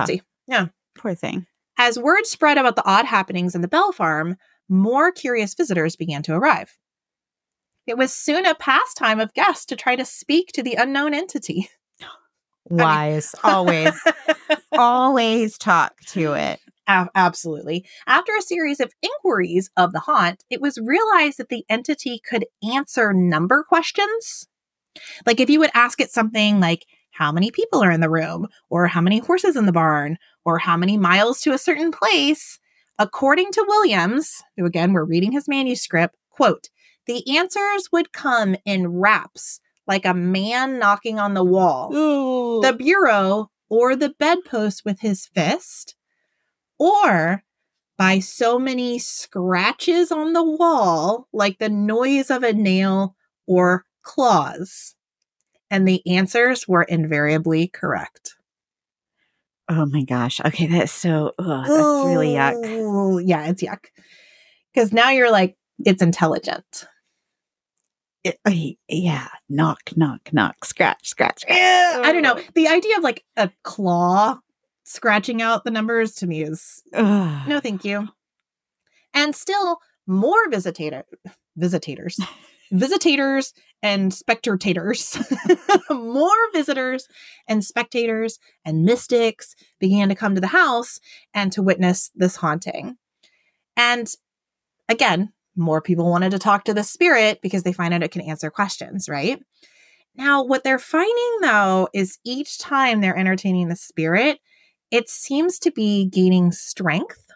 [0.47, 0.67] Yeah.
[0.95, 1.47] Poor thing.
[1.77, 4.37] As word spread about the odd happenings in the Bell Farm,
[4.69, 6.79] more curious visitors began to arrive.
[7.87, 11.69] It was soon a pastime of guests to try to speak to the unknown entity.
[12.71, 13.35] Wise.
[13.45, 13.93] always.
[14.73, 16.61] always talk to it.
[16.87, 17.87] A- absolutely.
[18.07, 22.47] After a series of inquiries of the haunt, it was realized that the entity could
[22.75, 24.47] answer number questions.
[25.27, 28.49] Like if you would ask it something like, how many people are in the room,
[28.71, 32.59] or how many horses in the barn, or how many miles to a certain place,
[32.99, 36.69] according to Williams, who again, we're reading his manuscript, quote,
[37.07, 41.91] the answers would come in raps, like a man knocking on the wall.
[42.63, 45.95] The bureau or the bedpost with his fist,
[46.79, 47.43] or
[47.97, 53.15] by so many scratches on the wall, like the noise of a nail
[53.47, 54.95] or claws.
[55.71, 58.35] And the answers were invariably correct.
[59.69, 60.41] oh my gosh.
[60.45, 61.33] Okay, that's so.
[61.39, 62.55] Ugh, that's really yuck.
[62.65, 63.87] Oh, yeah, it's yuck.
[64.73, 66.87] Because now you're like, it's intelligent.
[68.25, 69.29] It- yeah.
[69.49, 70.65] Knock, knock, knock.
[70.65, 71.41] Scratch, scratch.
[71.43, 71.59] scratch.
[72.05, 72.41] I don't know.
[72.55, 74.39] The idea of like a claw
[74.85, 77.49] scratching out the numbers to me is Ugh.
[77.49, 78.09] No, thank you.
[79.13, 81.05] And still more visitator
[81.57, 82.19] visitators.
[82.73, 85.19] visitators and spectators.
[85.91, 87.07] more visitors
[87.47, 91.01] and spectators and mystics began to come to the house
[91.33, 92.97] and to witness this haunting.
[93.77, 94.09] And
[94.89, 98.23] again, more people wanted to talk to the spirit because they find out it can
[98.23, 99.41] answer questions, right?
[100.17, 104.41] Now, what they're finding though is each time they're entertaining the spirit,
[104.95, 107.27] it seems to be gaining strength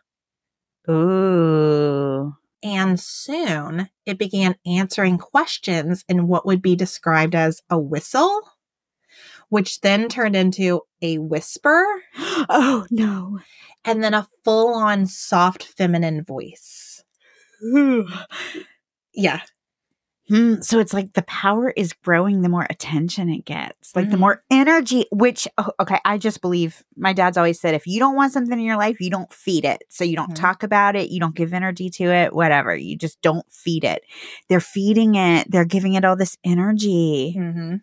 [0.88, 2.36] Ooh.
[2.62, 8.40] and soon it began answering questions in what would be described as a whistle,
[9.48, 11.84] which then turned into a whisper
[12.48, 13.40] Oh no.
[13.84, 17.02] and then a full on soft feminine voice.
[17.64, 18.06] Ooh.
[19.12, 19.40] Yeah.
[20.28, 24.16] Hmm, so it's like the power is growing the more attention it gets, like the
[24.16, 24.20] Mhm.
[24.20, 25.06] more energy.
[25.10, 28.58] Which oh, okay, I just believe my dad's always said, if you don't want something
[28.58, 29.84] in your life, you don't feed it.
[29.88, 30.36] So you don't Mhm.
[30.40, 32.76] talk about it, you don't give energy to it, whatever.
[32.76, 34.02] You just don't feed it.
[34.48, 35.50] They're feeding it.
[35.50, 37.34] They're giving it all this energy.
[37.38, 37.76] Mm-hmm.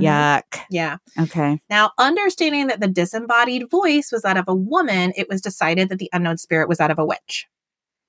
[0.00, 0.60] Yuck.
[0.68, 0.96] Yeah.
[1.18, 1.60] Okay.
[1.70, 5.98] Now, understanding that the disembodied voice was that of a woman, it was decided that
[6.00, 7.46] the unknown spirit was that of a witch.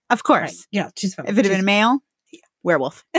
[0.10, 0.65] Of course.
[0.71, 1.13] Yeah, she's.
[1.19, 2.00] If it had been a male,
[2.63, 3.06] werewolf.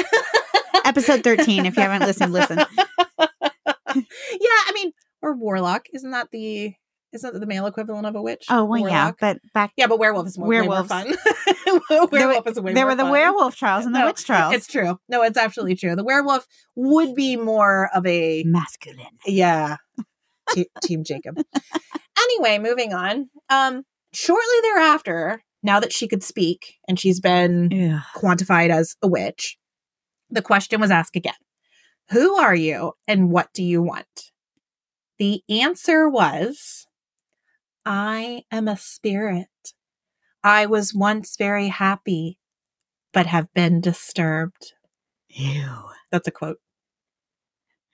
[0.88, 1.66] Episode thirteen.
[1.66, 2.58] If you haven't listened, listen.
[3.18, 5.86] yeah, I mean, or warlock.
[5.92, 6.72] Isn't that the
[7.12, 8.46] isn't that the male equivalent of a witch?
[8.50, 11.14] Oh well, yeah, but back yeah, but werewolf is more, more fun.
[11.90, 13.12] Werewolf were- is way there were the fun.
[13.12, 14.54] werewolf trials and the witch trials.
[14.54, 14.98] It's true.
[15.08, 15.94] No, it's absolutely true.
[15.96, 16.46] The werewolf
[16.76, 19.06] would be more of a masculine.
[19.26, 19.76] yeah.
[20.50, 21.38] Te- Team Jacob.
[22.18, 23.28] anyway, moving on.
[23.50, 23.82] Um,
[24.14, 27.98] shortly thereafter, now that she could speak and she's been Ew.
[28.16, 29.57] quantified as a witch,
[30.30, 31.34] the question was asked again
[32.10, 34.32] Who are you and what do you want?
[35.18, 36.86] The answer was
[37.84, 39.48] I am a spirit.
[40.44, 42.38] I was once very happy,
[43.12, 44.74] but have been disturbed.
[45.28, 45.64] Ew.
[46.10, 46.58] That's a quote.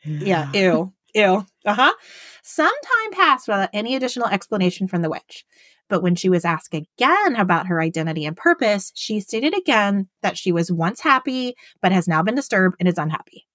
[0.05, 1.47] Yeah, ew, ew.
[1.64, 1.94] Uh huh.
[2.42, 5.47] Some time passed without any additional explanation from the witch.
[5.88, 10.38] But when she was asked again about her identity and purpose, she stated again that
[10.38, 13.47] she was once happy, but has now been disturbed and is unhappy.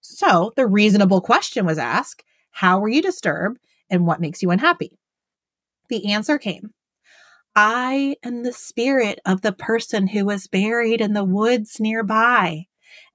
[0.00, 3.58] So the reasonable question was asked How were you disturbed
[3.90, 4.92] and what makes you unhappy?
[5.88, 6.72] The answer came
[7.54, 12.66] I am the spirit of the person who was buried in the woods nearby,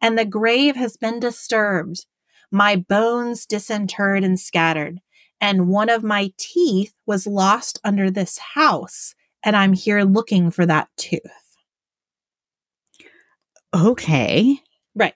[0.02, 2.06] and the grave has been disturbed
[2.52, 5.00] my bones disinterred and scattered,
[5.42, 10.66] and one of my teeth was lost under this house, and I'm here looking for
[10.68, 11.20] that tooth.
[13.74, 14.60] Okay.
[14.96, 15.16] Right.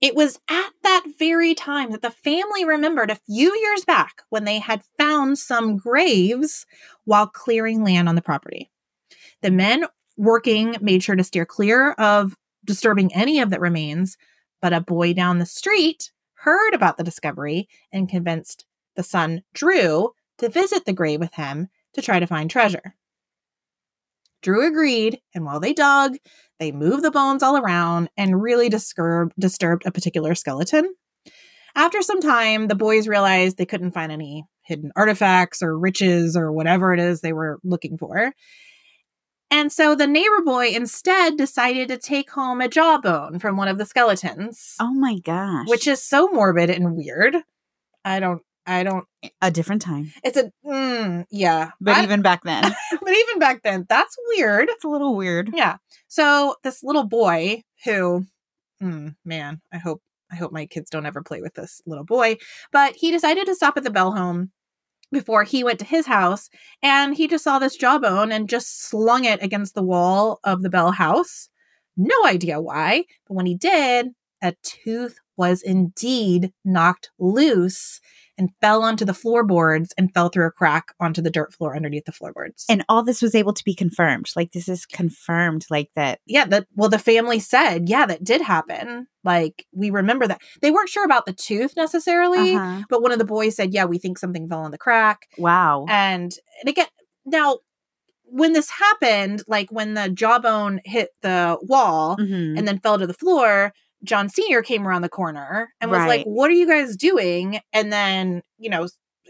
[0.00, 4.44] It was at that very time that the family remembered a few years back when
[4.44, 6.66] they had found some graves
[7.04, 8.70] while clearing land on the property.
[9.42, 14.16] The men working made sure to steer clear of disturbing any of the remains,
[14.60, 18.64] but a boy down the street heard about the discovery and convinced
[18.98, 22.94] the son, Drew, to visit the grave with him to try to find treasure.
[24.42, 26.16] Drew agreed, and while they dug,
[26.60, 30.94] they moved the bones all around and really disturbed, disturbed a particular skeleton.
[31.74, 36.52] After some time, the boys realized they couldn't find any hidden artifacts or riches or
[36.52, 38.32] whatever it is they were looking for.
[39.50, 43.78] And so the neighbor boy instead decided to take home a jawbone from one of
[43.78, 45.66] the skeletons, Oh my gosh.
[45.68, 47.36] which is so morbid and weird.
[48.04, 49.04] I don't, I don't,
[49.40, 50.12] a different time.
[50.22, 51.70] it's a, mm, yeah.
[51.80, 52.62] But I- even back then,
[53.02, 54.68] but even back then, that's weird.
[54.70, 55.50] it's a little weird.
[55.54, 55.76] Yeah.
[56.08, 58.24] So this little boy who,
[58.82, 62.36] mm, man, I hope I hope my kids don't ever play with this little boy.
[62.70, 64.50] But he decided to stop at the Bell home
[65.10, 66.50] before he went to his house,
[66.82, 70.68] and he just saw this jawbone and just slung it against the wall of the
[70.68, 71.48] Bell house.
[71.96, 74.08] No idea why, but when he did,
[74.42, 78.00] a tooth was indeed knocked loose
[78.36, 82.04] and fell onto the floorboards and fell through a crack onto the dirt floor underneath
[82.04, 82.64] the floorboards.
[82.68, 84.26] And all this was able to be confirmed.
[84.36, 85.66] Like this is confirmed.
[85.70, 86.20] Like that.
[86.26, 90.70] yeah that well the family said yeah that did happen like we remember that they
[90.70, 92.82] weren't sure about the tooth necessarily Uh-huh.
[92.88, 95.86] but one of the boys said yeah we think something fell on the crack Wow.
[95.88, 96.86] and and again
[97.26, 97.58] now
[98.30, 102.56] when this happened like when the jawbone hit the wall Mhm.
[102.58, 103.72] and then fell to the floor
[104.04, 107.92] john senior came around the corner and was like what are you guys doing and
[107.92, 108.86] then you know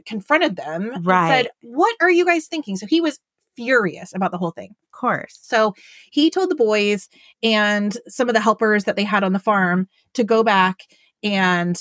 [0.07, 1.29] confronted them Right.
[1.29, 3.19] said what are you guys thinking so he was
[3.57, 5.39] furious about the whole thing of course.
[5.43, 5.75] so
[6.13, 7.09] he told the boys
[7.43, 10.81] and some of the helpers that they had on the farm to go back
[11.23, 11.77] and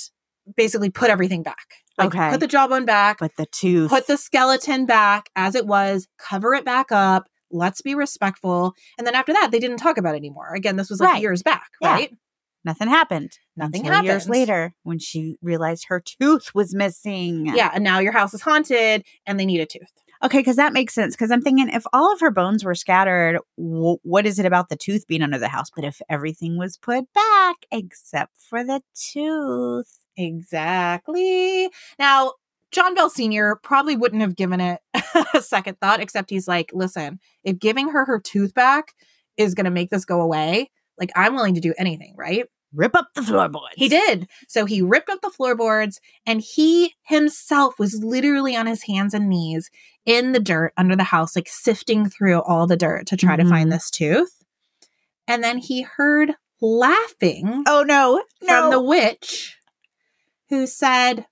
[0.55, 1.67] basically put everything back.
[1.97, 2.29] Like Okay.
[2.31, 3.89] put the jawbone back, Put the tooth.
[3.89, 7.25] put the skeleton back as it was, cover it back up.
[7.51, 8.73] Let's be respectful.
[8.97, 10.53] And then after that, they didn't talk about it anymore.
[10.55, 11.21] Again, this was like Right.
[11.21, 11.91] years back, Yeah.
[11.93, 12.13] right?
[12.67, 13.39] Nothing happened.
[13.55, 17.47] Nothing until Years later, when she realized her tooth was missing.
[17.55, 17.71] Yeah.
[17.73, 19.91] And now your house is haunted and they need a tooth.
[20.23, 21.15] Okay, because that makes sense.
[21.15, 24.69] Because I'm thinking, if all of her bones were scattered, w- what is it about
[24.69, 25.69] the tooth being under the house?
[25.75, 31.69] But if everything was put back except for the tooth, Exactly.
[31.99, 32.33] Now,
[32.71, 33.59] John Bell Sr.
[33.63, 34.81] probably wouldn't have given it
[35.33, 38.93] a second thought, except he's like, listen, if giving her her tooth back
[39.37, 42.45] is going to make this go away, like I'm willing to do anything, right?
[42.77, 43.73] Rip up the floorboards.
[43.75, 44.27] He did.
[44.47, 49.27] So he ripped up the floorboards and he himself was literally on his hands and
[49.27, 49.69] knees
[50.05, 53.43] in the dirt under the house, like sifting through all the dirt to try to
[53.43, 53.49] Mhm.
[53.49, 54.43] find this tooth.
[55.27, 58.47] And then he heard laughing Oh no, no.
[58.61, 59.57] from the witch
[60.49, 61.25] who said,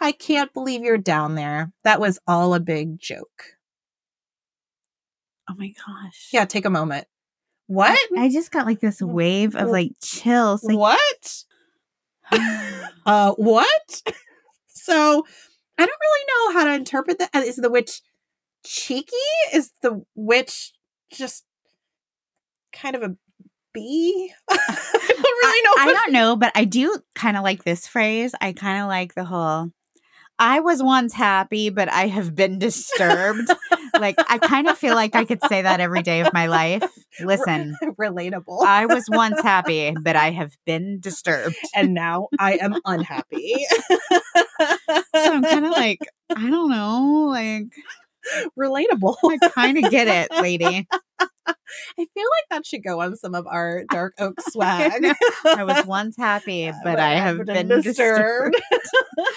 [0.00, 1.72] I can't believe you're down there.
[1.84, 3.54] That was all a big joke.
[5.50, 6.28] oh my gosh.
[6.32, 7.06] Yeah, take a moment.
[7.68, 7.98] What?
[8.18, 10.64] I just got like this wave of like chills.
[10.64, 11.44] Like, what?
[13.06, 14.02] Uh, what?
[14.68, 15.24] so
[15.78, 17.30] I don't really know how to interpret that.
[17.32, 18.02] Uh, the witch
[18.66, 19.16] cheeky?
[19.54, 20.72] Is the witch
[21.10, 21.44] just
[22.70, 23.16] kind of a
[23.72, 24.30] bee?
[24.50, 24.56] I
[25.08, 25.72] don't really know.
[25.78, 28.34] I what- don't know, but I do kind of like this phrase.
[28.42, 29.70] I kind of like the whole
[30.38, 33.50] I was once happy, but I have been disturbed.
[33.98, 36.84] like I kind of feel like I could say that every day of my life.
[37.20, 38.64] Listen, relatable.
[38.64, 41.56] I was once happy, but I have been disturbed.
[41.74, 43.66] and now I am unhappy.
[45.14, 46.00] So I'm kind of like,
[46.34, 47.66] I don't know, like
[48.58, 49.16] relatable.
[49.24, 50.86] I kind of get it, lady.
[51.98, 55.04] I feel like that should go on some of our dark oak swag.
[55.44, 58.56] I was once happy, but I have been disturbed.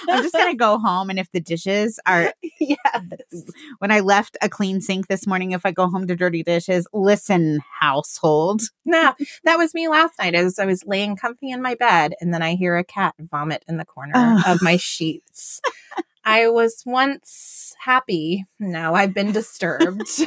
[0.10, 3.06] I'm just gonna go home, and if the dishes are yes.
[3.80, 6.88] when I left a clean sink this morning, if I go home to dirty dishes,
[6.94, 8.62] listen, household.
[8.86, 9.14] No,
[9.46, 12.42] that was me last night as I was laying comfy in my bed, and then
[12.42, 14.44] I hear a cat vomit in the corner Ugh.
[14.48, 15.62] of my sheets.
[16.24, 18.46] I was once happy.
[18.60, 20.08] Now I've been disturbed.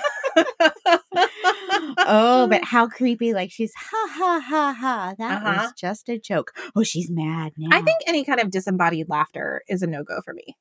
[1.99, 3.33] oh, but how creepy!
[3.33, 5.15] Like she's ha ha ha ha.
[5.19, 5.63] That Uh-huh.
[5.65, 6.53] was just a joke.
[6.75, 7.77] Oh, she's mad now.
[7.77, 10.57] I think any kind of disembodied laughter is a no go for me.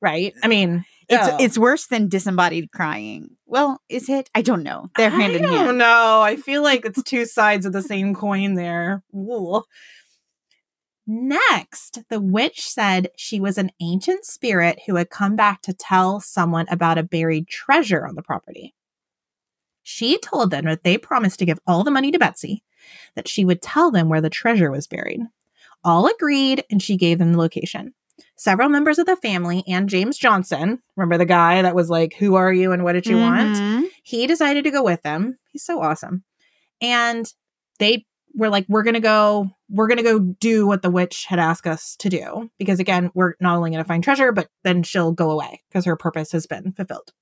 [0.00, 0.32] Right?
[0.44, 1.36] I mean, it's oh.
[1.40, 3.30] it's worse than disembodied crying.
[3.46, 4.30] Well, is it?
[4.34, 4.90] I don't know.
[4.96, 6.20] They're hand in I don't know.
[6.22, 9.02] I feel like it's two sides of the same coin there.
[9.14, 9.62] Ooh.
[11.10, 16.20] Next, the witch said she was an ancient spirit who had come back to tell
[16.20, 18.74] someone about a buried treasure on the property.
[19.82, 22.62] She told them that they promised to give all the money to Betsy,
[23.14, 25.22] that she would tell them where the treasure was buried.
[25.82, 27.94] All agreed, and she gave them the location.
[28.36, 32.34] Several members of the family and James Johnson, remember the guy that was like, Who
[32.34, 33.56] are you and what did you want?
[33.56, 33.84] Mhm.
[34.02, 35.38] he decided to go with them.
[35.52, 36.24] He's so awesome.
[36.82, 37.32] And
[37.78, 38.04] they
[38.34, 41.38] were like, we're going to go, we're going to go do what the witch had
[41.38, 42.50] asked us to do.
[42.58, 45.84] Because again, we're not only going to find treasure, but then she'll go away because
[45.84, 47.12] her purpose has been fulfilled.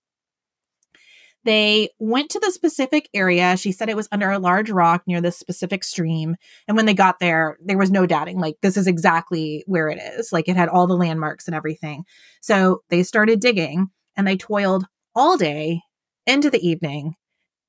[1.45, 3.57] They went to the specific area.
[3.57, 6.35] She said it was under a large rock near this specific stream.
[6.67, 10.01] And when they got there, there was no doubting, like, this is exactly where it
[10.19, 10.33] is.
[10.33, 12.03] Like, it had all the landmarks and everything.
[12.41, 15.83] So they started digging and they toiled all day
[16.27, 17.15] into the evening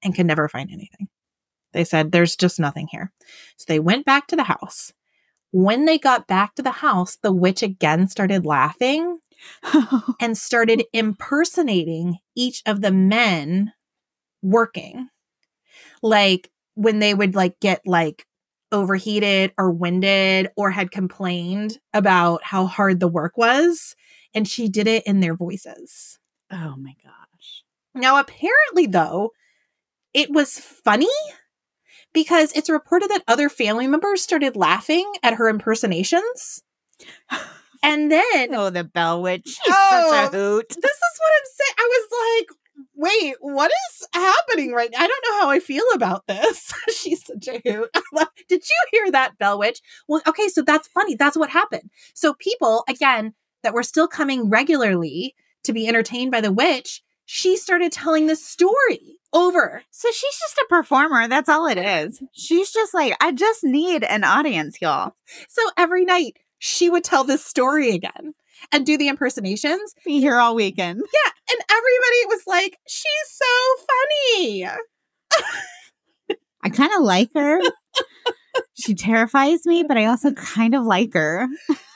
[0.03, 1.07] and could never find anything.
[1.77, 3.11] They said, There's just nothing here.
[3.57, 4.91] So they went back to the house.
[5.51, 9.19] When they got back to the house, the witch again started laughing
[10.19, 13.73] and started impersonating each of the men
[14.41, 15.09] working.
[16.01, 18.25] Like when they would like get like
[18.71, 23.95] overheated or winded or had complained about how hard the work was
[24.33, 26.17] and she did it in their voices.
[26.51, 27.63] oh my gosh.
[27.93, 29.31] Now, apparently, though,
[30.15, 31.07] it was funny
[32.17, 36.63] because it's reported that other family members started laughing at her impersonations.
[37.83, 39.59] And then, Oh, the Bell Witch.
[39.67, 40.09] Oh.
[40.23, 40.67] such a oh, hoot.
[40.67, 41.75] this is what I'm saying.
[41.77, 42.07] I was
[42.39, 42.57] like,
[42.95, 44.97] wait, what is happening right now?
[44.99, 46.73] I don't know how I feel about this.
[46.89, 47.95] She's such a hoot.
[48.49, 49.79] Did you hear that, Bell Witch?
[50.07, 51.13] Well, okay, so that's funny.
[51.13, 51.91] That's what happened.
[52.15, 57.57] So people, again, that were still coming regularly to be entertained by the witch, she
[57.57, 59.83] started telling the story over.
[59.91, 61.27] So she's just a performer.
[61.27, 62.23] That's all it is.
[62.31, 65.13] She's just like, I just need an audience, y'all.
[65.49, 68.33] So every night she would tell this story again
[68.71, 69.93] and do the impersonations.
[70.05, 71.01] Be here all weekend.
[71.01, 71.31] Yeah.
[71.51, 73.45] And everybody was like, she's so
[74.39, 74.65] funny.
[76.63, 77.59] I kind of like her.
[78.73, 81.49] she terrifies me, but I also kind of like her.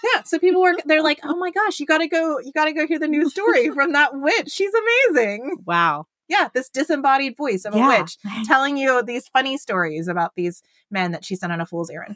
[0.03, 0.23] Yeah.
[0.23, 2.73] So people were, they're like, oh my gosh, you got to go, you got to
[2.73, 4.49] go hear the new story from that witch.
[4.49, 5.57] She's amazing.
[5.65, 6.07] Wow.
[6.27, 6.49] Yeah.
[6.53, 11.25] This disembodied voice of a witch telling you these funny stories about these men that
[11.25, 12.15] she sent on a fool's errand.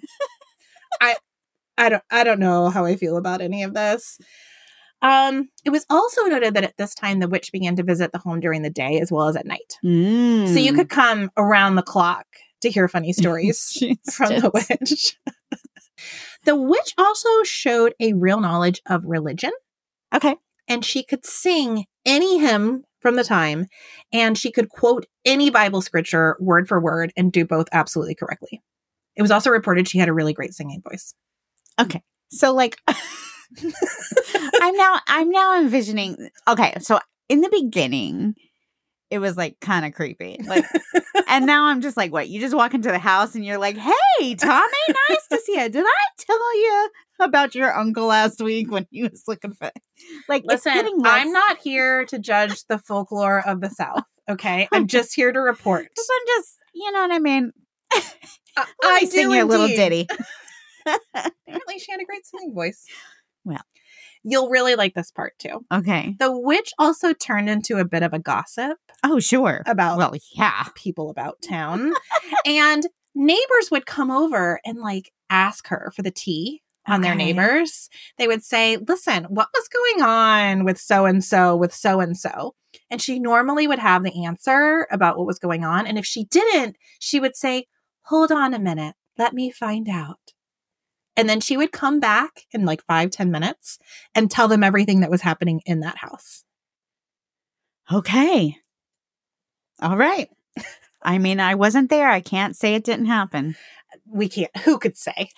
[1.02, 1.16] I,
[1.78, 4.18] I don't, I don't know how I feel about any of this.
[5.02, 8.18] Um, it was also noted that at this time the witch began to visit the
[8.18, 9.74] home during the day as well as at night.
[9.82, 10.76] So you Mm.
[10.76, 12.26] could come around the clock
[12.62, 13.84] to hear funny stories
[14.14, 15.18] from the witch.
[16.46, 19.52] the witch also showed a real knowledge of religion
[20.14, 20.36] Okay.
[20.68, 23.68] and she could sing any hymn from the time
[24.14, 28.62] and she could quote any Bible scripture word for word and do both absolutely correctly.
[29.16, 31.14] It was also reported she had a really great singing voice.
[31.80, 32.02] Okay.
[32.32, 32.78] So like
[34.62, 38.36] I'm now I'm now envisioning okay, so in the beginning
[39.10, 40.40] it was like kind of creepy.
[40.48, 40.66] Like
[41.28, 42.30] and now I'm just like, what?
[42.30, 44.68] You just walk into the house and you're like, "Hey, Tommy,
[45.10, 45.70] nice to see you.
[45.70, 46.90] Did I tell you
[47.20, 49.72] about your uncle last week when he was looking for
[50.28, 54.68] like Listen, I'm not here to judge the folklore of the South, okay?
[54.72, 55.86] I'm just here to report.
[55.86, 57.52] I'm just, you know what I mean?
[57.92, 60.08] I, I sing do you a little ditty.
[60.86, 62.86] Apparently, she had a great singing voice.
[63.44, 63.62] Well.
[64.26, 65.64] You'll really like this part too.
[65.72, 66.16] Okay.
[66.20, 69.62] The witch also turned into a bit of a gossip Oh, sure.
[69.66, 70.66] about Well, yeah.
[70.76, 71.94] people about town,
[72.46, 77.90] and neighbors would come over and like ask her for the tea on their neighbors.
[78.18, 82.18] They would say, "Listen, what was going on with so and so with so and
[82.18, 82.56] so?"
[82.92, 86.26] And she normally would have the answer about what was going on, and if she
[86.26, 87.66] didn't, she would say,
[88.04, 90.34] "Hold on a minute, let me find out."
[91.18, 93.80] And then she would come back in like five, ten minutes
[94.14, 96.44] and tell them everything that was happening in that house.
[97.92, 98.58] Okay.
[99.82, 100.30] All right.
[101.04, 102.10] I mean, I wasn't there.
[102.10, 103.56] I can't say it didn't happen.
[104.10, 104.56] We can't.
[104.60, 105.30] Who could say?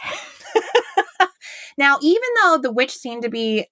[1.78, 3.66] now, even though the witch seemed to be,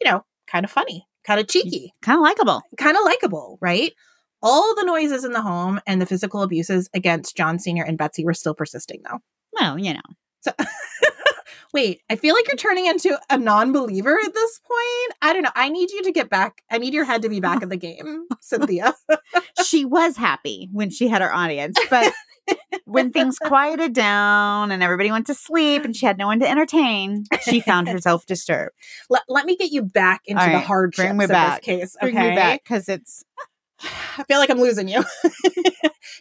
[0.00, 2.62] you know, kind of funny, kind of cheeky, Kind of likable.
[2.76, 3.92] kind of likable, right?
[4.42, 7.84] All the noises in the home and the physical abuses against John Sr.
[7.84, 9.18] and Betsy were still persisting, though.
[9.52, 10.00] Well, you know.
[10.40, 10.52] So,
[11.72, 15.16] wait, I feel like you're turning into a non believer at this point.
[15.22, 15.50] I don't know.
[15.54, 16.62] I need you to get back.
[16.70, 18.94] I need your head to be back in the game, Cynthia.
[19.64, 22.12] she was happy when she had her audience, but
[22.84, 26.48] when things quieted down and everybody went to sleep and she had no one to
[26.48, 28.74] entertain, she found herself disturbed.
[29.10, 31.62] let, let me get you back into All the hard bring me back.
[31.62, 31.96] this case.
[32.00, 32.30] Bring okay.
[32.30, 33.24] me back because it's
[33.80, 35.04] I feel like I'm losing you.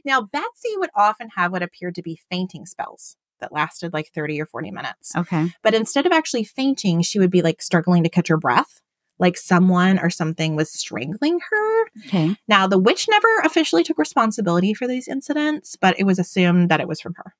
[0.06, 4.42] now, Betsy would often have what appeared to be fainting spells that lasted like 30
[4.42, 5.16] or 40 minutes.
[5.16, 5.52] okay.
[5.64, 8.82] But instead of actually fainting, she would be like struggling to catch her breath,
[9.20, 11.86] like someone or something was strangling her.
[12.06, 12.36] Okay.
[12.48, 16.82] Now, the witch never officially took responsibility for these incidents, but it was assumed that
[16.82, 17.36] it was from her.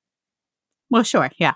[0.90, 1.30] Well, sure.
[1.38, 1.54] Yeah.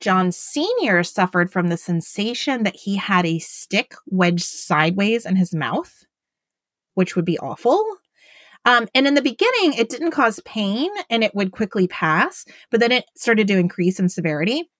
[0.00, 1.02] John Sr.
[1.02, 6.04] suffered from the sensation that he had a stick wedged sideways in his mouth,
[6.94, 7.84] which would be awful.
[8.68, 12.80] Um, and in the beginning, it didn't cause pain and it would quickly pass, but
[12.80, 14.70] then it started to increase in severity.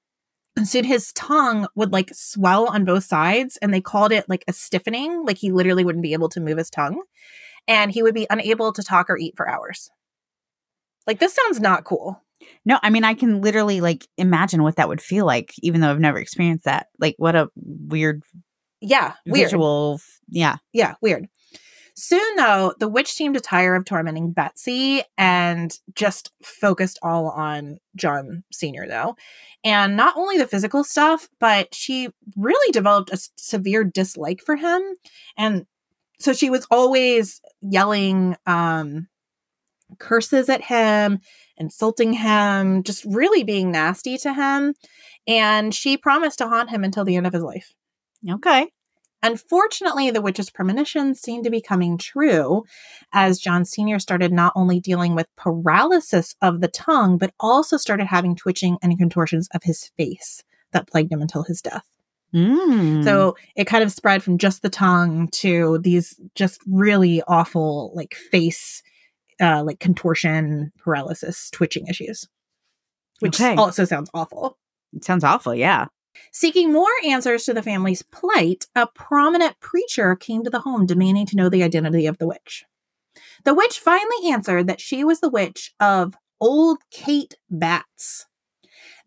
[0.57, 4.45] And soon his tongue would like swell on both sides, and they called it like
[4.49, 7.01] a stiffening, like he literally wouldn't be able to move his tongue.
[7.67, 9.89] And he would be unable to talk or eat for hours.
[11.07, 12.23] Like, this sounds not cool.
[12.65, 15.91] No, I mean, I can literally like imagine what that would feel like, even though
[15.91, 16.89] I've never experienced that.
[16.99, 18.23] Like, what a weird
[18.81, 19.47] Yeah, weird.
[19.47, 20.01] visual.
[20.29, 20.57] Yeah.
[20.73, 21.29] Yeah, weird.
[22.01, 27.79] Soon, though, the witch seemed to tire of tormenting Betsy and just focused all on
[27.97, 29.17] John Sr., though.
[29.65, 34.81] And not only the physical stuff, but she really developed a severe dislike for him.
[35.37, 35.67] And
[36.21, 39.09] so she was always yelling um,
[39.99, 41.19] curses at him,
[41.57, 44.75] insulting him, just really being nasty to him.
[45.27, 47.75] And she promised to haunt him until the end of his life.
[48.31, 48.69] Okay.
[49.23, 52.65] Unfortunately, the witch's premonitions seemed to be coming true
[53.13, 53.99] as John Sr.
[53.99, 58.97] started not only dealing with paralysis of the tongue, but also started having twitching and
[58.99, 61.85] contortions of his face that plagued him until his death.
[62.35, 63.03] Mm.
[63.05, 68.15] So it kind of spread from just the tongue to these just really awful, like
[68.15, 68.83] face,
[69.41, 72.29] uh, like contortion, paralysis, twitching issues,
[73.21, 73.55] which Okay.
[73.57, 74.59] also sounds awful.
[74.95, 75.55] it sounds awful.
[75.55, 75.87] Yeah.
[76.33, 81.27] Seeking more answers to the family's plight, a prominent preacher came to the home demanding
[81.27, 82.65] to know the identity of the witch.
[83.45, 88.27] The witch finally answered that she was the witch of Old Kate Batts.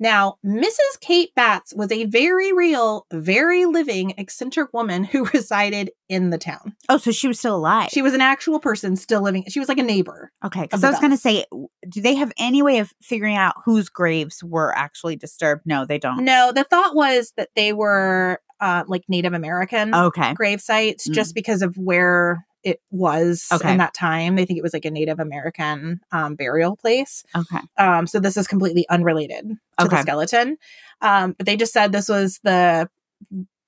[0.01, 0.99] Now, Mrs.
[0.99, 6.75] Kate Batts was a very real, very living, eccentric woman who resided in the town.
[6.89, 7.91] Oh, so she was still alive.
[7.91, 9.45] She was an actual person still living.
[9.47, 10.31] She was like a neighbor.
[10.43, 10.63] okay.
[10.63, 11.45] Because I was going to say,
[11.87, 15.61] do they have any way of figuring out whose graves were actually disturbed?
[15.65, 16.25] No, they don't.
[16.25, 19.93] No, the thought was that they were uh, like Native American.
[19.93, 20.33] Okay.
[20.33, 23.71] grave sites just because of where it was Okay.
[23.71, 24.35] in that time.
[24.35, 27.23] They think it was like a Native American um, burial place.
[27.35, 27.59] Okay.
[27.77, 29.49] Um, so this is completely unrelated
[29.79, 30.57] to the skeleton.
[31.01, 32.89] Um, but they just said this was the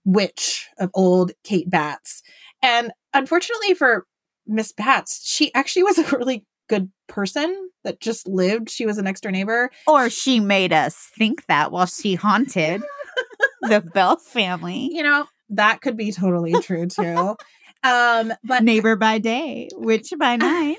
[0.05, 2.21] witch of old Kate Batts.
[2.61, 4.05] And unfortunately for
[4.45, 8.69] Miss Batts, she actually was a really good person that just lived.
[8.69, 9.69] She was a next door neighbor.
[9.87, 12.81] Or she made us think that while she haunted
[13.61, 14.89] the Bell family.
[14.91, 17.35] You know, that could be totally true too.
[17.83, 20.77] Um, but Neighbor by day, witch by night.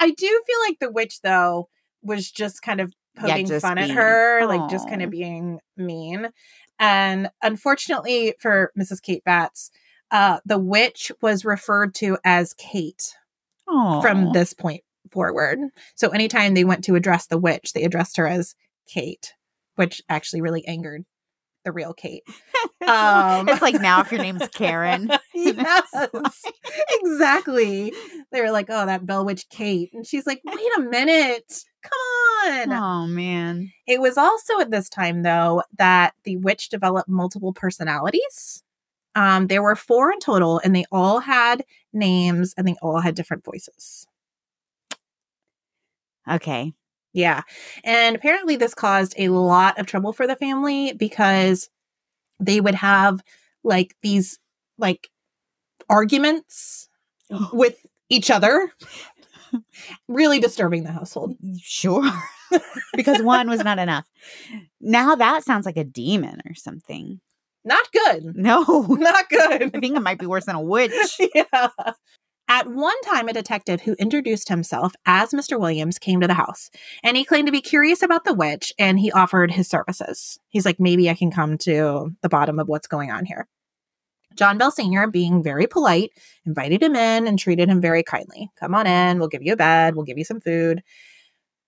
[0.00, 1.68] I do feel like the witch though
[2.02, 5.10] was just kind of Yeah, poking just fun at being- her, like just kind of
[5.10, 6.28] being mean.
[6.78, 9.00] And unfortunately for Mrs.
[9.00, 9.70] Kate Batts,
[10.10, 13.14] uh, the witch was referred to as Kate
[13.66, 15.58] Oh, from this point forward.
[15.94, 18.54] So anytime they went to address the witch, they addressed her as
[18.86, 19.32] Kate,
[19.76, 21.04] which actually really angered
[21.64, 22.22] the real Kate.
[22.86, 25.10] Um, it's like now if your name's Karen.
[25.34, 26.44] yes,
[27.00, 27.94] exactly.
[28.30, 31.98] They were like, "Oh, that Bell Witch Kate," and she's like, "Wait a minute, come
[32.50, 33.72] on." Oh man.
[33.86, 38.62] It was also at this time, though, that the witch developed multiple personalities.
[39.14, 43.14] Um, there were four in total, and they all had names and they all had
[43.14, 44.06] different voices.
[46.28, 46.74] Okay.
[47.14, 47.42] Yeah.
[47.84, 51.70] And apparently, this caused a lot of trouble for the family because
[52.40, 53.22] they would have
[53.62, 54.38] like these
[54.76, 55.08] like
[55.88, 56.88] arguments
[57.30, 57.50] oh.
[57.52, 57.78] with
[58.10, 58.70] each other,
[60.08, 61.36] really disturbing the household.
[61.62, 62.10] Sure.
[62.94, 64.06] because one was not enough.
[64.80, 67.20] Now that sounds like a demon or something.
[67.64, 68.36] Not good.
[68.36, 68.62] No.
[68.90, 69.62] Not good.
[69.62, 71.18] I think it might be worse than a witch.
[71.34, 71.68] yeah.
[72.46, 75.58] At one time, a detective who introduced himself as Mr.
[75.58, 76.70] Williams came to the house
[77.02, 80.38] and he claimed to be curious about the witch and he offered his services.
[80.50, 83.48] He's like, maybe I can come to the bottom of what's going on here.
[84.36, 86.10] John Bell Sr., being very polite,
[86.44, 88.50] invited him in and treated him very kindly.
[88.58, 90.82] Come on in, we'll give you a bed, we'll give you some food.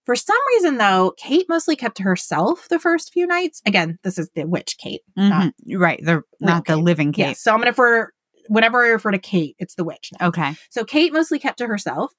[0.05, 3.61] For some reason, though, Kate mostly kept to herself the first few nights.
[3.67, 5.81] Again, this is the witch Kate, not Mhm.
[5.81, 6.05] right.
[6.05, 6.83] The not the Kate.
[6.85, 7.23] living Kate.
[7.29, 7.41] Yes.
[7.41, 8.13] So I'm going to refer,
[8.49, 10.29] whenever I refer to Kate, it's the witch now.
[10.29, 10.55] Okay.
[10.71, 12.13] So Kate mostly kept to herself.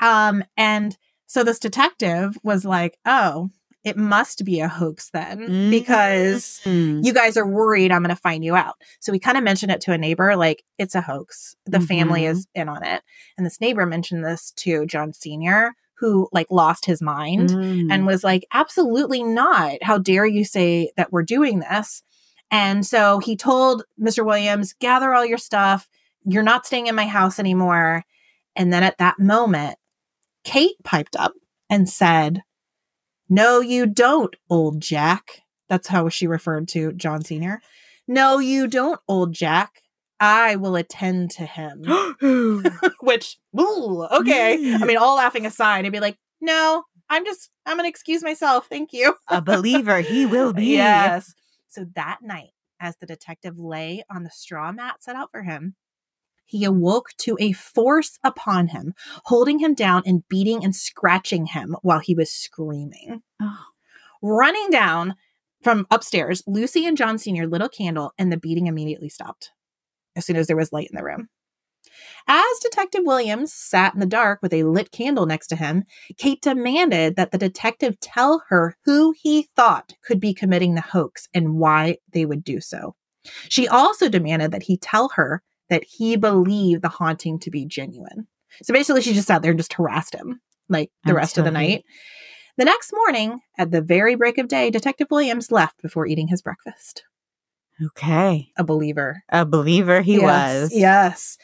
[0.00, 0.96] Um, and
[1.26, 3.50] so this detective was like, oh,
[3.84, 7.04] it must be a hoax then because Mm.
[7.04, 8.76] you guys are worried I'm going to find you out.
[9.00, 11.54] So we kind of mentioned it to a neighbor, like, it's a hoax.
[11.66, 12.30] The family Mhm.
[12.30, 13.02] is in on it.
[13.36, 17.88] And this neighbor mentioned this to John Sr., who like lost his mind Mm.
[17.90, 19.82] and was like, absolutely not.
[19.82, 22.02] How dare you say that we're doing this?
[22.50, 24.24] And so he told Mr.
[24.24, 25.88] Williams, gather all your stuff.
[26.24, 28.04] You're not staying in my house anymore.
[28.56, 29.76] And then at that moment,
[30.44, 31.32] Kate piped up
[31.68, 32.42] and said,
[33.28, 35.42] No, you don't, old Jack.
[35.68, 37.60] That's how she referred to John Sr.
[38.06, 39.82] No, you don't, old Jack.
[40.20, 41.84] I will attend to him.
[43.00, 44.74] Which, ooh, okay.
[44.74, 48.22] I mean, all laughing aside, I'd be like, no, I'm just, I'm going to excuse
[48.22, 48.66] myself.
[48.68, 49.14] Thank you.
[49.28, 50.66] a believer he will be.
[50.66, 51.34] Yes.
[51.74, 55.74] So that night, as the detective lay on the straw mat set out for him,
[56.46, 58.94] he awoke to a force upon him,
[59.24, 63.22] holding him down and beating and scratching him while he was screaming.
[63.42, 63.64] Oh.
[64.22, 65.16] Running down
[65.62, 67.48] from upstairs, Lucy and John Sr.
[67.48, 69.50] lit a candle, and the beating immediately stopped
[70.14, 71.28] as soon as there was light in the room.
[72.26, 75.84] As Detective Williams sat in the dark with a lit candle next to him,
[76.16, 81.28] Kate demanded that the detective tell her who he thought could be committing the hoax
[81.34, 82.94] and why they would do so.
[83.48, 88.26] She also demanded that he tell her that he believed the haunting to be genuine.
[88.62, 91.50] So basically, she just sat there and just harassed him like the rest of the
[91.50, 91.84] night.
[92.56, 96.40] The next morning, at the very break of day, Detective Williams left before eating his
[96.40, 97.04] breakfast.
[97.84, 98.48] Okay.
[98.56, 99.24] A believer.
[99.28, 100.22] A believer he Yes,
[100.62, 100.72] was.
[100.72, 101.38] Yes.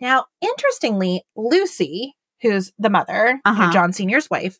[0.00, 3.72] Now, interestingly, Lucy, who's the mother, Uh-huh.
[3.72, 4.58] John Sr.'s wife,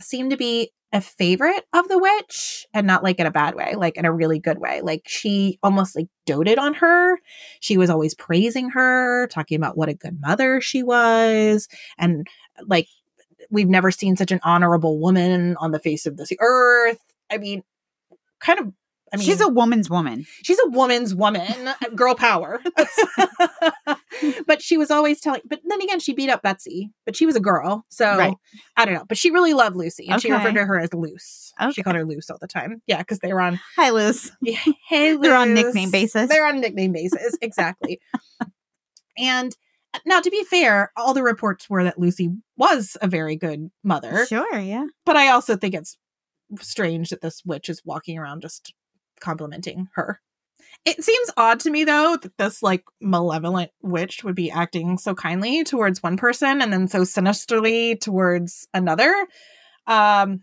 [0.00, 3.74] seemed to be a favorite of the witch and not like in a bad way,
[3.76, 4.82] like in a really good way.
[4.82, 7.18] Like she almost like doted on her.
[7.60, 11.66] She was always praising her, talking about what a good mother she was.
[11.98, 12.26] And
[12.66, 12.88] like,
[13.50, 16.98] we've never seen such an honorable woman on the face of this earth.
[17.30, 17.62] I mean,
[18.38, 18.72] kind of.
[19.14, 20.24] I mean, She's a woman's woman.
[20.42, 22.60] she's a woman's woman, girl power.
[24.46, 27.36] but she was always telling, but then again, she beat up Betsy, but she was
[27.36, 27.84] a girl.
[27.88, 28.36] So Right.
[28.76, 29.04] I don't know.
[29.08, 31.52] But she really loved Lucy and she referred to her as Loose.
[31.60, 31.72] Okay.
[31.72, 32.82] She called her Loose all the time.
[32.86, 34.32] Yeah, because they were on, Hi, Liz.
[34.88, 36.28] hey, They're on nickname basis.
[36.28, 37.36] They're on nickname basis.
[37.42, 38.00] Exactly.
[39.18, 39.54] and
[39.94, 43.70] uh, now, to be fair, all the reports were that Lucy was a very good
[43.84, 44.24] mother.
[44.26, 44.86] Sure, yeah.
[45.04, 45.96] But I also think it's
[46.60, 48.74] strange that this witch is walking around just
[49.20, 50.20] complimenting her.
[50.84, 55.14] It seems odd to me though that this like malevolent witch would be acting so
[55.14, 59.14] kindly towards one person and then so sinisterly towards another.
[59.86, 60.42] Um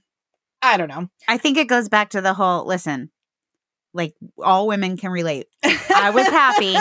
[0.61, 1.07] I don't know.
[1.27, 3.11] I think it goes back to the whole listen,
[3.93, 5.47] like all women can relate.
[5.63, 6.73] I was happy,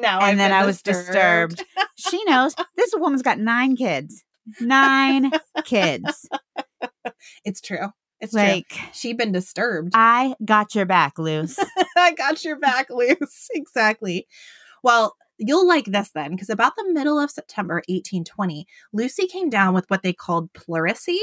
[0.00, 1.64] now I've and then I was disturbed.
[1.96, 4.24] she knows this woman's got nine kids.
[4.60, 5.30] Nine
[5.64, 6.28] kids.
[7.44, 7.88] It's true.
[8.20, 8.42] It's true.
[8.42, 9.92] Like, She'd been disturbed.
[9.94, 11.58] I got your back, Luce.
[11.96, 13.48] I got your back, Luce.
[13.54, 14.26] exactly.
[14.82, 19.74] Well, you'll like this then, because about the middle of September 1820, Lucy came down
[19.74, 21.18] with what they called pleurisy.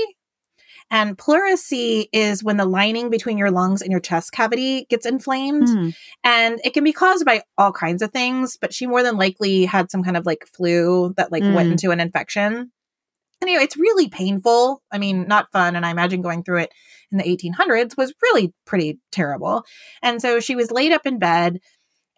[0.89, 5.67] And pleurisy is when the lining between your lungs and your chest cavity gets inflamed.
[5.67, 5.89] Hmm.
[6.23, 9.65] And it can be caused by all kinds of things, but she more than likely
[9.65, 11.71] had some kind of like flu that like went Mm.
[11.73, 12.71] into an infection.
[13.41, 14.81] Anyway, it's really painful.
[14.91, 15.75] I mean, not fun.
[15.75, 16.71] And I imagine going through it
[17.11, 19.63] in the 1800s was really pretty terrible.
[20.01, 21.59] And so she was laid up in bed,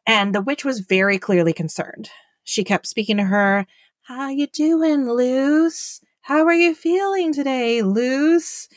[0.07, 2.09] and the witch was very clearly concerned.
[2.43, 3.65] She kept speaking to her,
[4.03, 6.01] How you doing, Luce?
[6.21, 8.67] How are you feeling today, Luce?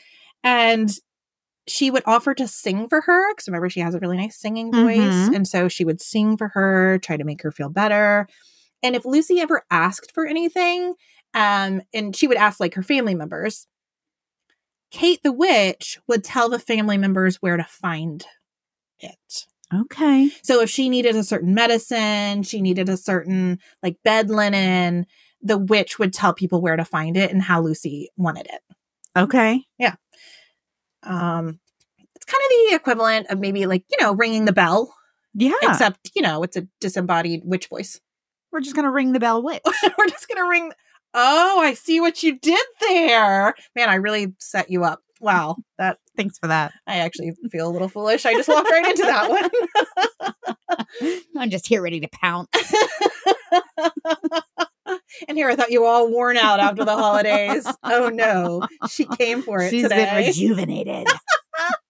[0.43, 0.91] And
[1.67, 4.71] she would offer to sing for her because remember she has a really nice singing
[4.71, 5.35] voice Mhm.
[5.35, 8.27] and so she would sing for her try to make her feel better
[8.83, 10.95] and if lucy ever asked for anything
[11.33, 13.67] um and she would ask like her family members
[14.91, 18.25] kate the witch would tell the family members where to find
[18.99, 20.29] it Okay.
[20.43, 25.05] so if she needed a certain medicine she needed a certain like bed linen
[25.41, 28.61] the witch would tell people where to find it and how lucy wanted it
[29.15, 29.63] Okay.
[29.77, 29.95] Yeah.
[31.03, 31.59] Um
[32.15, 34.93] it's kind of the equivalent of maybe like you know ringing the bell
[35.33, 35.53] Yeah.
[35.63, 37.99] except you know it's a disembodied witch voice
[38.51, 39.61] We're just gonna ring the bell witch.
[39.97, 40.71] We're just gonna ring.
[41.13, 43.53] Oh, I see what you did there.
[43.75, 44.99] Man, I really set you up.
[45.21, 46.73] Wow, that Thanks for that.
[46.85, 48.25] I actually feel a little foolish.
[48.25, 49.29] I just walked right into that
[51.01, 51.17] one.
[51.37, 52.49] I'm just here ready to pounce.
[55.27, 57.65] and here I thought you were all worn out after the holidays.
[57.83, 60.05] Oh no, she came for it She's today.
[60.05, 61.07] been rejuvenated.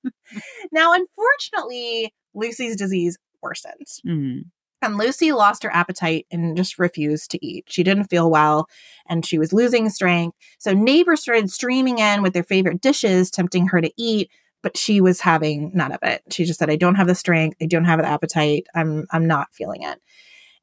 [0.71, 3.88] now, unfortunately, Lucy's disease worsened.
[4.07, 4.43] Mm.
[4.84, 7.65] And Lucy lost her appetite and just refused to eat.
[7.67, 8.67] She didn't feel well
[9.07, 10.38] and she was losing strength.
[10.59, 14.29] So neighbors started streaming in with their favorite dishes, tempting her to eat,
[14.61, 16.21] but she was having none of it.
[16.31, 19.27] She just said, I don't have the strength, I don't have the appetite, I'm I'm
[19.27, 19.99] not feeling it.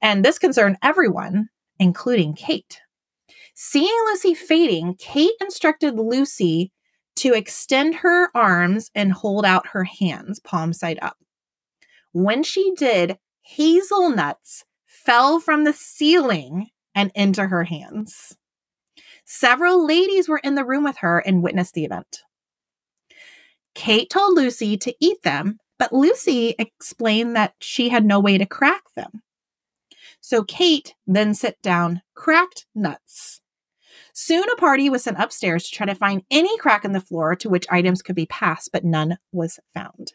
[0.03, 1.49] And this concerned everyone,
[1.79, 2.81] including Kate.
[3.55, 6.73] Seeing Lucy fading, Kate instructed Lucy
[7.17, 11.19] to extend her arms and hold out her hands, palm side up.
[12.13, 13.19] When she did,
[13.57, 18.37] hazelnuts fell from the ceiling and into her hands.
[19.25, 22.23] Several ladies were in the room with her and witnessed the event.
[23.75, 28.47] Kate told Lucy to eat them, but Lucy explained that she had no way to
[28.47, 29.23] crack them.
[30.21, 33.41] So Kate then set down cracked nuts.
[34.13, 37.35] Soon a party was sent upstairs to try to find any crack in the floor
[37.37, 40.13] to which items could be passed, but none was found.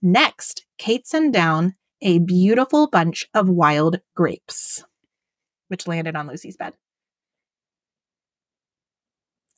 [0.00, 4.84] Next, Kate sent down a beautiful bunch of wild grapes,
[5.68, 6.74] which landed on Lucy's bed.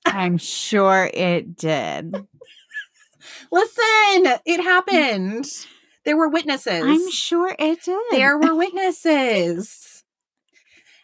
[0.06, 2.14] I'm sure it did.
[3.52, 5.46] Listen, it happened.
[6.04, 6.82] There were witnesses.
[6.84, 7.98] I'm sure it did.
[8.10, 10.02] there were witnesses.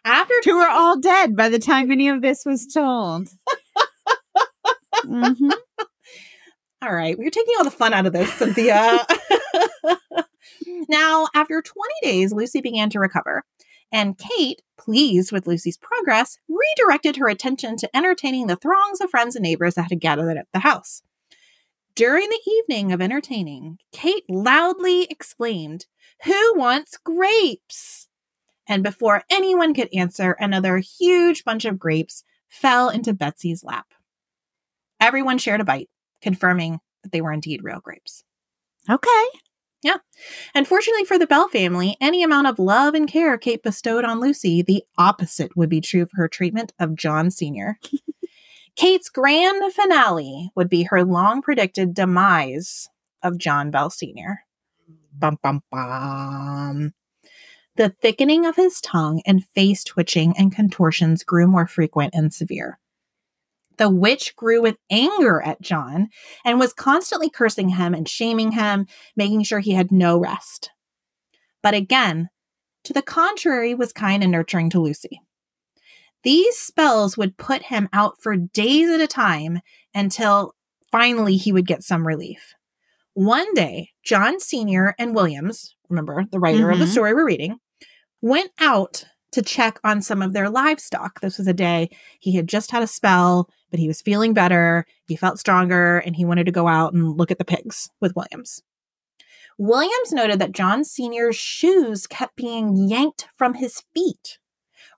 [0.04, 3.28] After who were all dead by the time any of this was told.
[5.04, 5.52] Mhm.
[6.82, 9.06] All right, we're taking all the fun out of this, Cynthia.
[10.88, 13.44] Now, after 20 days, Lucy began to recover,
[13.92, 19.36] and Kate, pleased with Lucy's progress, redirected her attention to entertaining the throngs of friends
[19.36, 21.02] and neighbors that had gathered at the house.
[21.94, 25.86] During the evening of entertaining, Kate loudly exclaimed,
[26.24, 28.08] Who wants grapes?
[28.68, 33.86] And before anyone could answer, another huge bunch of grapes fell into Betsy's lap.
[35.00, 35.88] Everyone shared a bite,
[36.20, 38.24] confirming that they were indeed real grapes.
[38.90, 39.24] Okay.
[39.82, 39.98] Yeah,
[40.54, 44.62] unfortunately for the Bell family, any amount of love and care Kate bestowed on Lucy,
[44.62, 47.78] the opposite would be true for her treatment of John Sr.
[48.76, 52.88] Kate's grand finale would be her long predicted demise
[53.22, 54.40] of John Bell Sr.
[55.12, 56.92] Bum, bum, bum.
[57.76, 62.78] The thickening of his tongue and face twitching and contortions grew more frequent and severe.
[63.78, 66.08] The witch grew with anger at John
[66.44, 70.70] and was constantly cursing him and shaming him, making sure he had no rest.
[71.62, 72.30] But again,
[72.84, 75.20] to the contrary, was kind and nurturing to Lucy.
[76.22, 79.60] These spells would put him out for days at a time
[79.94, 80.54] until
[80.90, 82.54] finally he would get some relief.
[83.14, 84.94] One day, John Sr.
[84.98, 86.92] and Williams, remember the writer of the Mhm.
[86.92, 87.58] story we're reading,
[88.20, 89.04] went out
[89.36, 91.20] to check on some of their livestock.
[91.20, 94.86] This was a day he had just had a spell, but he was feeling better.
[95.06, 98.16] He felt stronger and he wanted to go out and look at the pigs with
[98.16, 98.62] Williams.
[99.58, 104.38] Williams noted that John Sr.'s shoes kept being yanked from his feet,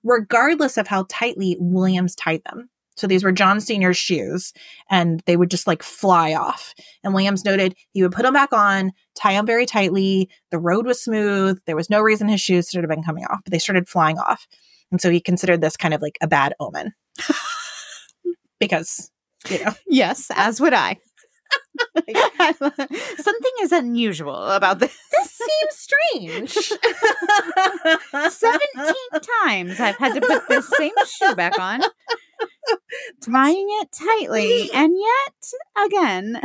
[0.03, 2.69] regardless of how tightly Williams tied them.
[2.95, 4.53] So these were John Sr.'s shoes,
[4.89, 6.73] and they would just like fly off.
[7.03, 10.29] And Williams noted he would put them back on, tie them very tightly.
[10.51, 11.59] The road was smooth.
[11.65, 14.17] There was no reason his shoes should have been coming off, but they started flying
[14.17, 14.47] off.
[14.91, 16.93] And so he considered this kind of like a bad omen.
[18.59, 19.11] because,
[19.49, 20.97] you know, Yes, as would I.
[22.59, 24.95] Something is unusual about this.
[25.11, 26.51] this seems strange.
[26.51, 26.79] 17
[29.43, 31.81] times I've had to put this same shoe back on,
[33.21, 36.39] tying it tightly, and yet again.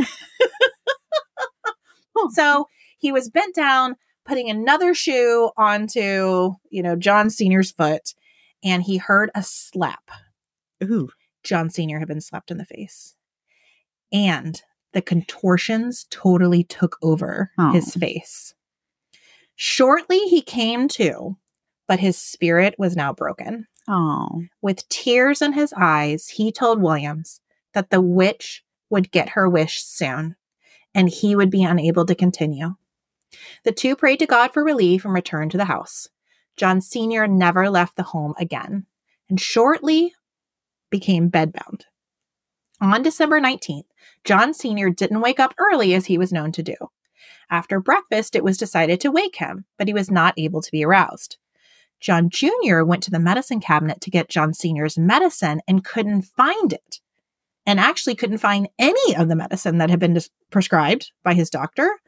[2.32, 8.14] So he was bent down, putting another shoe onto, you know, John Sr.'s foot,
[8.62, 10.10] and he heard a slap.
[10.82, 11.10] Ooh.
[11.42, 11.98] John Sr.
[11.98, 13.14] had been slapped in the face.
[14.12, 14.62] And
[14.92, 17.72] the contortions totally took over Oh.
[17.72, 18.54] his face.
[19.56, 21.36] Shortly, he came to,
[21.86, 23.66] but his spirit was now broken.
[23.86, 24.44] Oh.
[24.62, 27.40] With tears in his eyes, he told Williams
[27.74, 30.36] that the witch would get her wish soon
[30.94, 32.76] and he would be unable to continue.
[33.64, 36.08] The two prayed to God for relief and returned to the house.
[36.56, 37.26] John Sr.
[37.26, 38.86] never left the home again
[39.28, 40.14] and shortly
[40.90, 41.82] became bedbound.
[42.80, 43.86] On December 19th,
[44.24, 44.90] John Sr.
[44.90, 46.74] didn't wake up early as he was known to do.
[47.50, 50.84] After breakfast, it was decided to wake him, but he was not able to be
[50.84, 51.36] aroused.
[52.00, 52.82] John Jr.
[52.82, 57.00] went to the medicine cabinet to get John Sr.'s medicine and couldn't find it.
[57.66, 61.48] And actually couldn't find any of the medicine that had been dis- prescribed by his
[61.50, 61.98] doctor.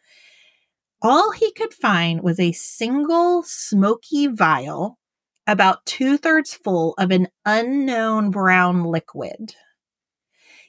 [1.02, 4.98] All he could find was a single smoky vial,
[5.46, 9.54] about two thirds full of an unknown brown liquid.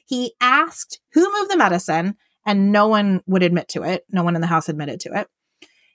[0.06, 2.16] He asked who moved the medicine,
[2.46, 4.04] and no one would admit to it.
[4.10, 5.28] No one in the house admitted to it.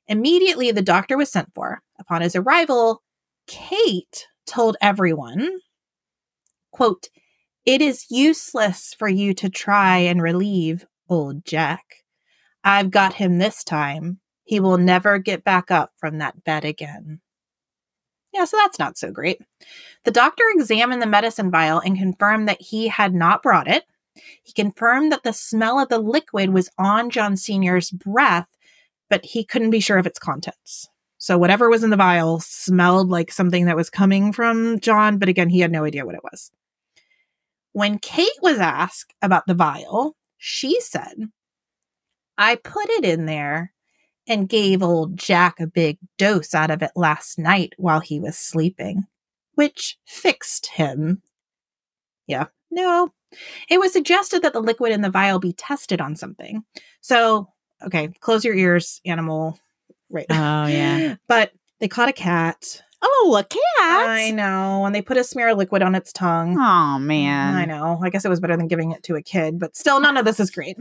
[0.08, 1.82] Immediately, the doctor was sent for.
[2.00, 3.02] Upon his arrival,
[3.48, 5.50] Kate told everyone,
[6.72, 7.08] quote,
[7.66, 12.04] It is useless for you to try and relieve old Jack.
[12.64, 14.20] I've got him this time.
[14.44, 17.22] He will never get back up from that bed again.
[18.34, 19.40] Yeah, so that's not so great.
[20.04, 23.86] The doctor examined the medicine vial and confirmed that he had not brought it.
[24.44, 28.48] He confirmed that the smell of the liquid was on John Sr.'s breath,
[29.10, 30.90] but he couldn't be sure of its contents.
[31.18, 35.30] So whatever was in the vial smelled like something that was coming from John, but
[35.30, 36.52] again, he had no idea what it was.
[37.74, 41.30] When Kate was asked about the vial, she said,
[42.38, 43.74] I put it in there
[44.28, 48.38] and gave old Jack a big dose out of it last night while he was
[48.38, 49.04] sleeping,
[49.56, 51.22] which fixed him.
[52.28, 53.12] Yeah, no.
[53.70, 56.64] It was suggested that the liquid in the vial be tested on something.
[57.02, 57.50] So,
[57.86, 59.60] okay, close your ears, animal.
[60.10, 60.28] Right.
[60.30, 61.16] Oh, yeah.
[61.28, 62.82] but they caught a cat.
[63.06, 63.60] Oh, a cat.
[64.10, 64.86] I know.
[64.86, 66.56] And they put a smear of liquid on its tongue.
[66.58, 67.56] Oh, man.
[67.56, 68.00] I know.
[68.02, 70.24] I guess it was better than giving it to a kid, but still, none of
[70.26, 70.78] this is great.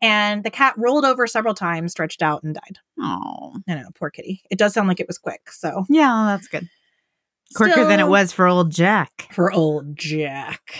[0.00, 2.78] And the cat rolled over several times, stretched out, and died.
[3.00, 3.54] Oh.
[3.68, 4.42] I know, poor kitty.
[4.50, 5.50] It does sound like it was quick.
[5.52, 6.68] So Yeah, that's good.
[7.54, 9.28] Quicker than it was for old Jack.
[9.30, 10.74] for old Jack.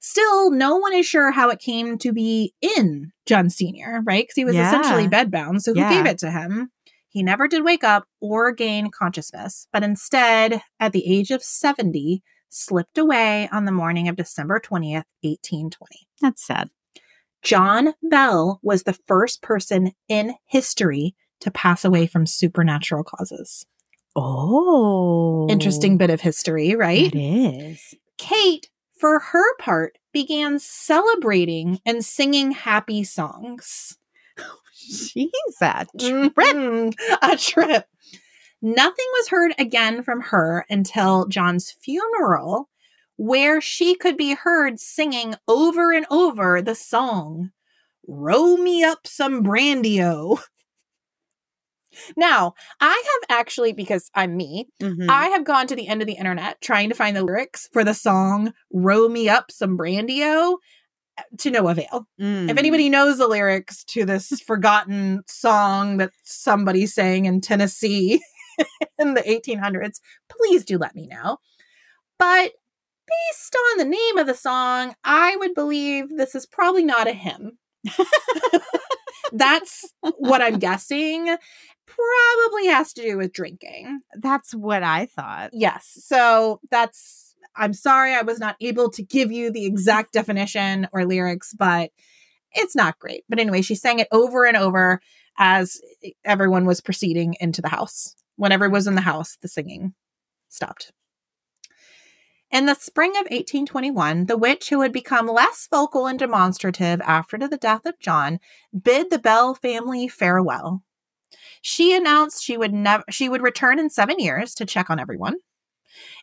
[0.00, 4.24] Still, no one is sure how it came to be in John Sr., right?
[4.24, 4.68] Because he was Yeah.
[4.68, 5.60] essentially bedbound.
[5.62, 5.90] So who Yeah.
[5.92, 6.70] gave it to him?
[7.16, 12.22] He never did wake up or gain consciousness, but instead, at the age of 70,
[12.50, 16.06] slipped away on the morning of December 20th, 1820.
[16.20, 16.68] That's sad.
[17.40, 23.64] John Bell was the first person in history to pass away from supernatural causes.
[24.14, 25.46] Oh.
[25.48, 27.14] Interesting bit of history, right?
[27.14, 27.94] It is.
[28.18, 28.68] Kate,
[29.00, 33.96] for her part, began celebrating and singing happy songs.
[34.76, 37.86] She's a Mhm, A trip.
[38.62, 42.68] Nothing was heard again from her until John's funeral,
[43.16, 47.50] where she could be heard singing over and over the song,
[48.06, 50.38] Row Me Up Some Brandio.
[52.16, 55.08] Now, I have actually, because I'm me, Mhm.
[55.08, 57.84] I have gone to the end of the internet trying to find the lyrics for
[57.84, 60.58] the song Row Me Up Some Brandio
[61.38, 62.06] to no avail.
[62.20, 62.50] Mm.
[62.50, 68.20] If anybody knows the lyrics to this forgotten song that somebody sang in Tennessee
[68.98, 71.38] in the 1800s, please do let me know.
[72.18, 72.52] But
[73.06, 77.12] based on the name of the song, I would believe this is probably not a
[77.12, 77.58] hymn.
[79.32, 81.36] That's what I'm guessing.
[81.86, 84.00] Probably has to do with drinking.
[84.14, 85.50] That's what I thought.
[85.52, 85.98] Yes.
[86.04, 87.25] So that's,
[87.56, 91.90] I'm sorry I was not able to give you the exact definition or lyrics, but
[92.52, 93.24] it's not great.
[93.28, 95.00] But anyway, she sang it over and over
[95.38, 95.80] as
[96.24, 98.14] everyone was proceeding into the house.
[98.36, 99.94] Whenever it was in the house, the singing
[100.48, 100.92] stopped.
[102.50, 107.36] In the spring of 1821, the witch, who had become less vocal and demonstrative after
[107.36, 108.38] the death of John,
[108.80, 110.82] bid the Bell family farewell.
[111.60, 115.34] She announced she would never she would return in 7 years to check on everyone.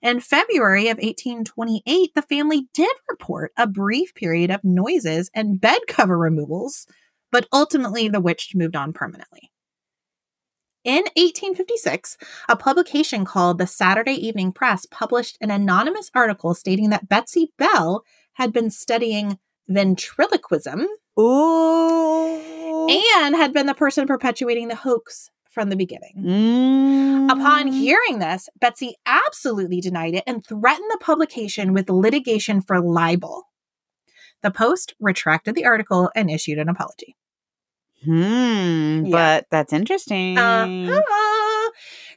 [0.01, 5.79] In February of 1828, the family did report a brief period of noises and bed
[5.87, 6.85] cover removals,
[7.31, 9.51] but ultimately the witch moved on permanently.
[10.83, 12.17] In 1856,
[12.49, 18.03] a publication called the Saturday Evening Press published an anonymous article stating that Betsy Bell
[18.33, 20.85] had been studying ventriloquism
[21.17, 22.89] Ooh.
[22.89, 26.15] and had been the person perpetuating the hoax from the beginning.
[26.17, 27.31] Mm.
[27.31, 33.49] Upon hearing this, Betsy absolutely denied it and threatened the publication with litigation for libel.
[34.41, 37.15] The Post retracted the article and issued an apology.
[38.03, 39.05] Hmm.
[39.05, 39.11] Yeah.
[39.11, 40.37] But that's interesting.
[40.37, 41.71] Uh-huh.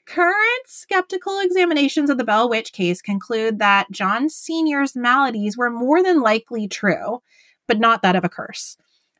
[0.06, 6.02] Current skeptical examinations of the Bell Witch case conclude that John Sr.'s maladies were more
[6.02, 7.22] than likely true,
[7.66, 8.76] but not that of a curse.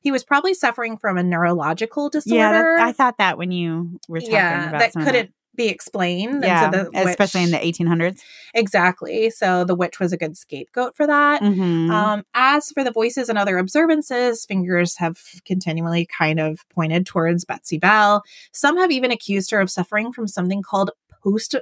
[0.06, 2.38] He was probably suffering from a neurological disorder.
[2.38, 6.44] Yeah, that, I thought that when you were talking yeah, about that couldn't be explained.
[6.44, 8.20] and so Yeah, the especially in the 1800s.
[8.54, 9.30] exactly.
[9.30, 11.42] So the witch was a good scapegoat for that.
[11.42, 11.90] Mhm.
[11.90, 17.44] Um, as for the voices and other observances, fingers have continually kind of pointed towards
[17.44, 18.22] Betsy Bell.
[18.52, 21.56] Some have even accused her of suffering from something called post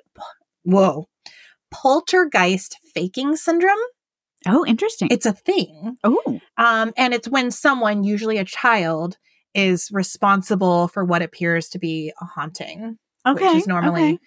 [0.65, 1.09] whoa,
[1.71, 3.79] poltergeist faking syndrome.
[4.47, 5.09] Oh, interesting.
[5.11, 5.97] It's a thing.
[6.05, 9.17] oh, Um, and it's when someone, usually a child,
[9.55, 12.99] is responsible for what appears to be a haunting.
[13.27, 13.47] okay.
[13.47, 14.03] Which is normally.
[14.05, 14.19] okay.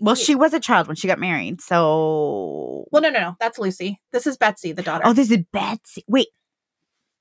[0.00, 2.86] Well, she was a child when she got married, so.
[2.90, 3.36] Well, no, no, no.
[3.40, 4.00] That's Lucy.
[4.12, 5.04] This is Betsy, the daughter.
[5.06, 6.04] Oh, this is Betsy.
[6.08, 6.26] Wait,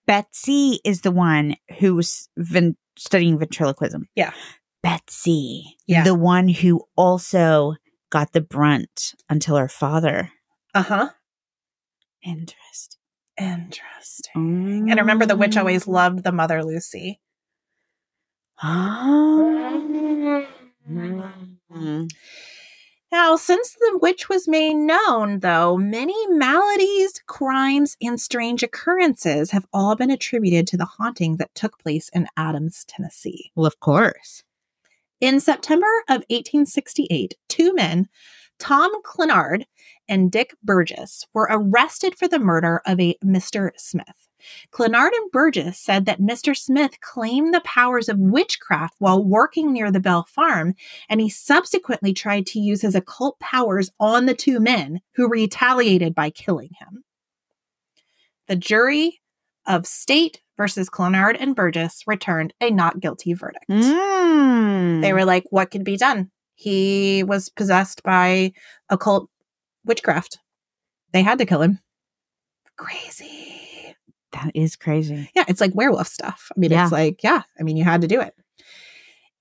[0.07, 4.07] Betsy is the one who was ven- studying ventriloquism.
[4.15, 4.31] Yeah.
[4.83, 5.77] Betsy.
[5.87, 6.03] Yeah.
[6.03, 7.75] The one who also
[8.11, 10.31] got the brunt until her father.
[10.73, 11.09] Uh huh.
[12.25, 12.99] Interesting.
[13.37, 14.89] Interesting.
[14.89, 17.19] And remember, the witch always loved the mother Lucy.
[18.63, 20.47] Oh.
[23.11, 29.65] Now, since the witch was made known, though, many maladies, crimes, and strange occurrences have
[29.71, 33.51] all been attributed to the haunting that took place in Adams, Tennessee.
[33.55, 34.43] Well, of course.
[35.21, 38.09] In September of 1868, two men,
[38.59, 39.65] Tom Clenard
[40.07, 43.71] and Dick Burgess, were arrested for the murder of a Mr.
[43.77, 44.29] Smith.
[44.71, 46.55] Clenard and Burgess said that Mr.
[46.55, 50.75] Smith claimed the powers of witchcraft while working near the Bell farm,
[51.09, 56.13] and he subsequently tried to use his occult powers on the two men who retaliated
[56.13, 57.03] by killing him.
[58.47, 59.21] The jury
[59.65, 63.65] of state versus Clenard and Burgess returned a not guilty verdict.
[63.67, 65.01] Mm.
[65.01, 66.29] They were like, what could be done?
[66.55, 68.53] He was possessed by
[68.89, 69.29] occult
[69.85, 70.39] witchcraft.
[71.11, 71.79] They had to kill him.
[72.77, 73.95] Crazy.
[74.31, 75.29] That is crazy.
[75.35, 76.51] Yeah, it's like werewolf stuff.
[76.55, 76.83] I mean, Yeah.
[76.83, 78.33] it's like, yeah, I mean, you had to do it.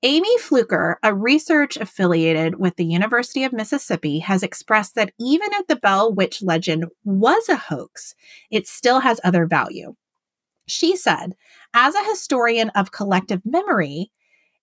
[0.03, 5.67] Amy Fluker, a research affiliated with the University of Mississippi, has expressed that even if
[5.67, 8.15] the Bell Witch legend was a hoax,
[8.51, 9.95] it still has other value.
[10.67, 11.35] She said,
[11.73, 14.12] as a historian of collective memory,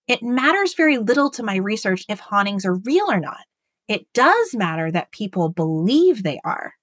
[0.08, 3.44] it matters very little to my research if hauntings are real or not.
[3.88, 6.74] It does matter that people believe they are.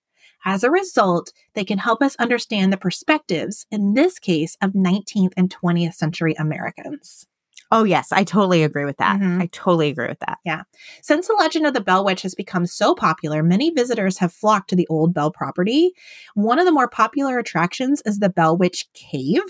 [0.46, 5.34] As a result, they can help us understand the perspectives, in this case, of 19th
[5.36, 7.28] and 20th century Americans.
[7.72, 8.12] Oh, yes.
[8.12, 9.20] I totally agree with that.
[9.20, 9.42] Mhm.
[9.42, 10.40] I totally agree with that.
[10.44, 10.64] Yeah.
[11.04, 14.70] Since the legend of the Bell Witch has become so popular, many visitors have flocked
[14.72, 15.92] to the old Bell property.
[16.34, 19.44] One of the more popular attractions is the Bell Witch Cave.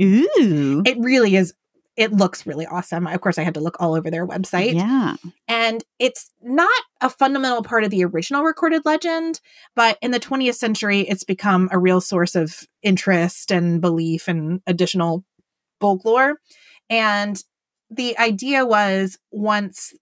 [0.00, 0.82] Ooh.
[0.86, 1.52] It really is.
[1.96, 3.06] It looks really awesome.
[3.06, 4.74] Of course, I had to look all over their website.
[4.74, 5.14] Yeah.
[5.46, 6.68] And it's not
[7.00, 9.40] a fundamental part of the original recorded legend,
[9.76, 14.60] but in the 20th century, it's become a real source of interest and belief and
[14.66, 15.24] additional
[15.80, 16.34] folklore.
[16.90, 17.40] And
[17.90, 19.92] the idea was once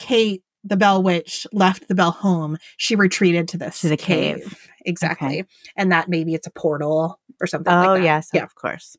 [0.00, 4.68] Kate, the Bell Witch, left the Bell home, she retreated to this To the cave.
[4.84, 5.44] Exactly.
[5.76, 8.04] And that maybe it's a portal or something Oh, like that.
[8.04, 8.30] yes.
[8.34, 8.42] Yeah.
[8.42, 8.96] Of course.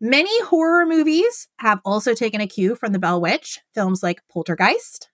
[0.00, 5.08] Many horror movies have also taken a cue from the Bell Witch, films like Poltergeist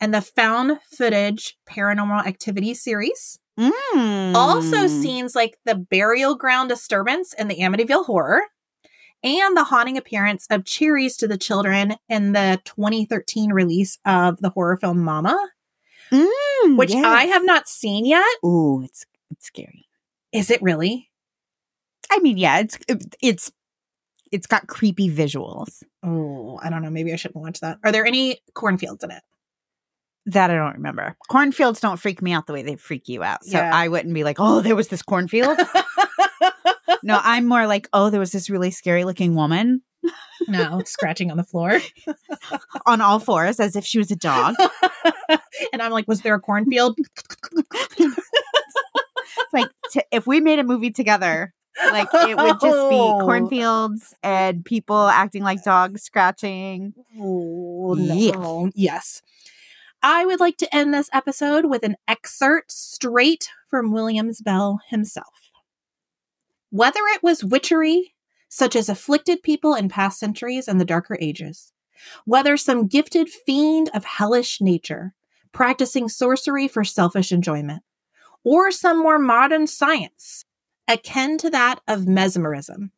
[0.00, 3.38] and the found footage paranormal activity series.
[3.58, 4.34] Mm.
[4.34, 8.42] Also, scenes like the burial ground disturbance in the Amityville Horror
[9.22, 14.50] and the haunting appearance of Cherries to the Children in the 2013 release of the
[14.50, 15.38] horror film Mama,
[16.12, 18.24] Mm, which I have not seen yet.
[18.44, 19.88] Ooh, it's it's scary.
[20.32, 21.10] Is it really?
[22.10, 22.78] I mean, yeah, it's
[23.20, 23.50] it's
[24.32, 26.90] it's got creepy visuals Oh, I don't know.
[26.90, 27.78] Maybe I shouldn't watch that.
[27.84, 29.22] Are there any cornfields in it?
[30.28, 31.16] that I don't remember.
[31.28, 33.44] Cornfields don't freak me out the way they freak you out.
[33.44, 33.70] So Yeah.
[33.72, 35.56] I wouldn't be like, "Oh, there was this cornfield."
[37.04, 39.82] no, I'm more like, "Oh, there was this really scary looking woman
[40.48, 41.80] no, scratching on the floor.
[42.86, 44.56] on all fours as if she was a dog."
[45.72, 46.98] and I'm like, was there a cornfield?
[49.38, 51.52] It's like t- if we made a movie together,
[51.84, 56.94] like it would just be cornfields and people acting like dogs scratching.
[57.20, 58.70] Oh, Yeah.
[58.74, 59.22] Yes.
[60.02, 65.50] I would like to end this episode with an excerpt straight from Williams Bell himself.
[66.70, 68.14] Whether it was witchery,
[68.48, 71.72] such as afflicted people in past centuries and the darker ages,
[72.24, 75.14] whether some gifted fiend of hellish nature,
[75.52, 77.82] practicing sorcery for selfish enjoyment,
[78.44, 80.44] or some more modern science,
[80.88, 82.90] akin to that of mesmerism,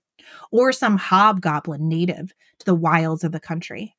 [0.51, 3.97] or some hobgoblin native to the wilds of the country,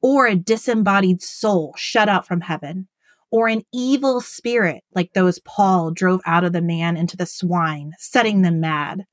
[0.00, 2.88] or a disembodied soul shut out from heaven,
[3.30, 7.92] or an evil spirit like those Paul drove out of the man into the swine,
[7.98, 9.04] setting them mad,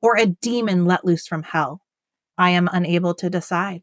[0.00, 1.80] or a demon let loose from hell.
[2.38, 3.82] I am unable to decide.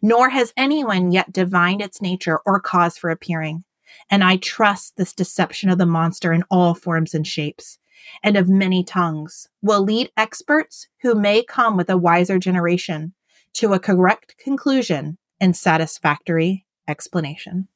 [0.00, 3.64] Nor has anyone yet divined its nature or cause for appearing.
[4.10, 7.78] And I trust this deception of the monster in all forms and shapes,
[8.22, 13.12] and of many tongues, will lead experts who may come with a wiser generation
[13.54, 17.68] to a correct conclusion and satisfactory explanation.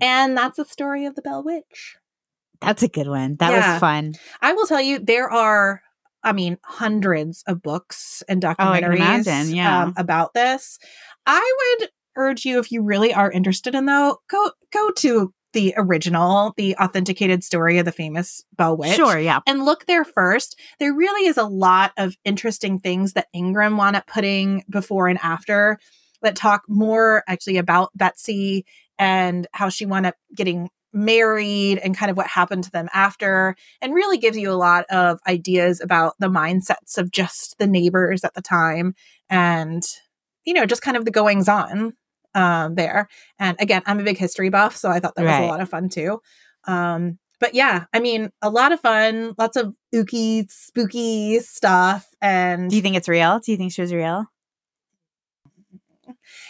[0.00, 1.96] And that's the story of the Bell Witch.
[2.60, 3.36] That's a good one.
[3.36, 3.72] That Yeah.
[3.74, 4.14] was fun.
[4.40, 5.82] I will tell you, there are,
[6.22, 8.94] I mean, hundreds of books and Oh, documentaries
[9.26, 9.82] imagine, yeah.
[9.84, 10.78] um, about this.
[11.26, 15.74] I would urge you, if you really are interested in though, go go to the
[15.76, 18.96] original, the authenticated story of the famous Bell Witch.
[18.96, 19.40] Sure, yeah.
[19.46, 20.58] And look there first.
[20.78, 25.18] There really is a lot of interesting things that Ingram wound up putting before and
[25.22, 25.78] after
[26.22, 28.66] that talk more actually about Betsy
[28.98, 33.54] and how she wound up getting married and kind of what happened to them after,
[33.82, 38.24] and really gives you a lot of ideas about the mindsets of just the neighbors
[38.24, 38.94] at the time
[39.28, 39.86] and,
[40.44, 41.92] you know, just kind of the goings on
[42.36, 43.08] um, there.
[43.40, 45.68] And again, I'm a big history buff, so I thought that was a lot of
[45.68, 46.20] fun too.
[46.68, 52.06] Um, but yeah, I mean, a lot of fun, lots of ooky, spooky stuff.
[52.22, 53.40] And Do you think it's real?
[53.40, 54.26] Do you think she was real?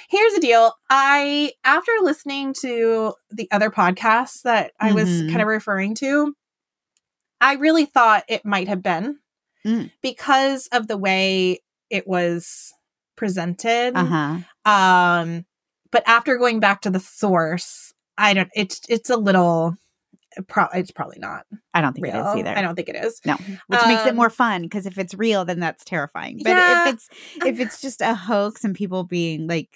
[0.08, 5.28] here's the deal I, after listening to the other podcasts that I was Mhm.
[5.30, 6.34] kind of referring to,
[7.40, 9.18] I really thought it might have been
[9.64, 9.90] Mm.
[10.02, 11.60] because of the way
[11.90, 12.72] it was
[13.16, 13.96] presented.
[13.96, 14.70] Uh huh.
[14.70, 15.44] Um,
[15.90, 18.48] but after going back to the source, I don't.
[18.54, 19.76] It's it's a little.
[20.48, 22.16] Pro- it's probably not I don't think real.
[22.16, 22.50] it is either.
[22.58, 23.22] I don't think it is.
[23.24, 23.36] No,
[23.68, 26.40] which makes it Um, more fun because if it's real, then that's terrifying.
[26.44, 26.88] But Yeah.
[26.88, 27.08] if it's
[27.46, 29.70] if it's just a hoax and people being like,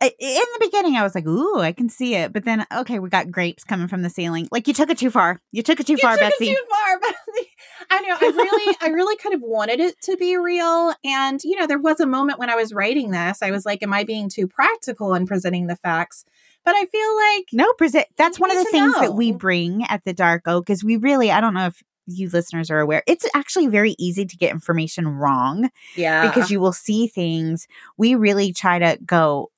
[0.00, 3.08] in the beginning, I was like, "Ooh, I can see it," but then okay, we
[3.08, 4.48] got grapes coming from the ceiling.
[4.52, 5.40] Like you took it too far.
[5.52, 6.46] You took it too You far, took it Betsy.
[6.54, 7.50] too far, Betsy.
[7.90, 8.16] I know.
[8.20, 10.94] I really, I really kind of wanted it to be real.
[11.04, 13.82] And you know, there was a moment when I was writing this, I was like,
[13.82, 16.24] "Am I being too practical in presenting the facts?"
[16.64, 18.06] But I feel like No, present.
[18.16, 21.30] That's one of the things that we bring at the Dark Oak is we really.
[21.30, 23.02] I don't know if you listeners are aware.
[23.06, 25.70] It's actually very easy to get information wrong.
[25.96, 27.66] yeah, because you will see things.
[27.96, 29.50] We really try to go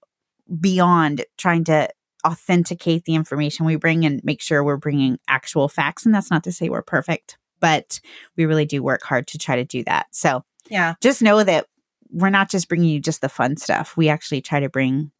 [0.61, 1.89] beyond trying to
[2.27, 6.05] authenticate the information we bring and make sure we're bringing actual facts.
[6.05, 8.01] And that's not to say we're perfect, but
[8.37, 10.07] we really do work hard to try to do that.
[10.11, 11.67] So yeah, just know that
[12.11, 13.97] we're not just bringing you just the fun stuff.
[13.97, 15.13] We actually try to bring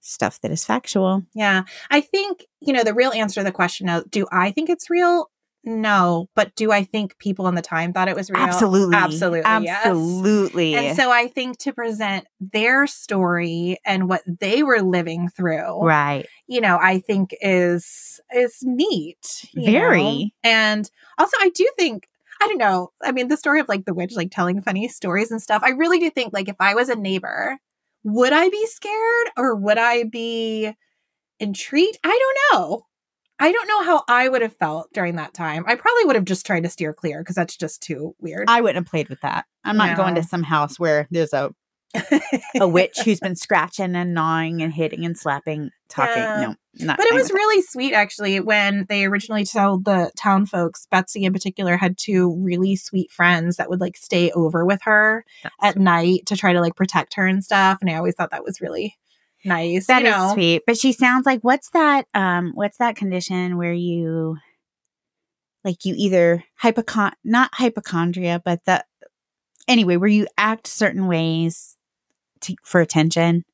[0.00, 1.24] stuff that is factual.
[1.34, 1.64] yeah.
[1.90, 4.90] I think you know the real answer to the question of do I think it's
[4.90, 5.30] real?
[5.68, 8.40] No, but do I think people in the time thought it was real?
[8.40, 8.94] Absolutely.
[8.94, 9.84] absolutely, yes.
[9.84, 10.74] Absolutely.
[10.76, 16.24] And so I think to present their story and what they were living through, right.
[16.46, 19.48] you know, I think is is neat.
[19.54, 19.72] you know?
[19.72, 20.34] Very.
[20.44, 20.88] And
[21.18, 22.06] also I do think
[22.40, 22.92] I don't know.
[23.02, 25.62] I mean, the story of like the witch like telling funny stories and stuff.
[25.64, 27.58] I really do think like if I was a neighbor,
[28.04, 30.72] would I be scared or would I be
[31.40, 31.98] intrigued?
[32.04, 32.85] I don't know.
[33.38, 35.64] I don't know how I would have felt during that time.
[35.66, 38.46] I probably would have just tried to steer clear because that's just too weird.
[38.48, 39.44] I wouldn't have played with that.
[39.64, 41.54] I'm not going to some house where there's a
[42.60, 46.22] a witch who's been scratching and gnawing and hitting and slapping, talking.
[46.22, 46.54] Yeah.
[46.78, 46.96] No, not.
[46.96, 50.86] But it was really sweet, actually, when they originally told the town folks.
[50.90, 55.24] Betsy, in particular, had two really sweet friends that would like stay over with her
[55.42, 57.78] That's at night to try to like protect her and stuff.
[57.80, 58.96] And I always thought that was really
[59.44, 59.86] nice.
[59.86, 60.32] That is know?
[60.34, 60.62] sweet.
[60.66, 62.06] But she sounds like what's that?
[62.14, 64.36] Um, what's that condition where you,
[65.64, 68.84] like, you either hypochon not hypochondria, but the
[69.68, 71.76] anyway, where you act certain ways
[72.42, 73.44] to, for attention.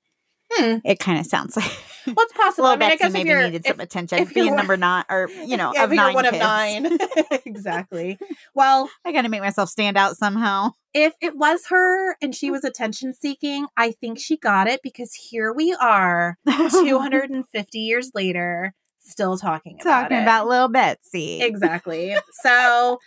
[0.51, 0.79] Hmm.
[0.85, 1.73] It kind of sounds like
[2.07, 2.67] Well, it's possible.
[2.67, 4.19] I mean, I guess if maybe needed if, some attention.
[4.19, 6.37] if being number nine, or you know, yeah, of if nine one kids.
[6.37, 6.99] of nine,
[7.45, 8.19] exactly.
[8.55, 10.73] Well, I got to make myself stand out somehow.
[10.95, 15.15] If it was her and she was attention seeking, I think she got it because
[15.15, 20.23] here we are, 250 years later, still talking about talking it.
[20.23, 21.41] about little Betsy.
[21.43, 22.15] exactly.
[22.43, 22.99] So,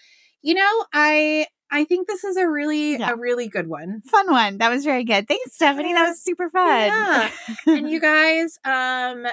[0.41, 3.11] you know, I I think this is a really Yeah.
[3.11, 4.01] a really good one.
[4.07, 4.57] Fun one.
[4.59, 5.27] That was very good.
[5.27, 5.93] Thanks, Stefanie.
[5.93, 6.87] That was super fun.
[6.87, 7.29] Yeah.
[7.67, 9.25] and you guys, um,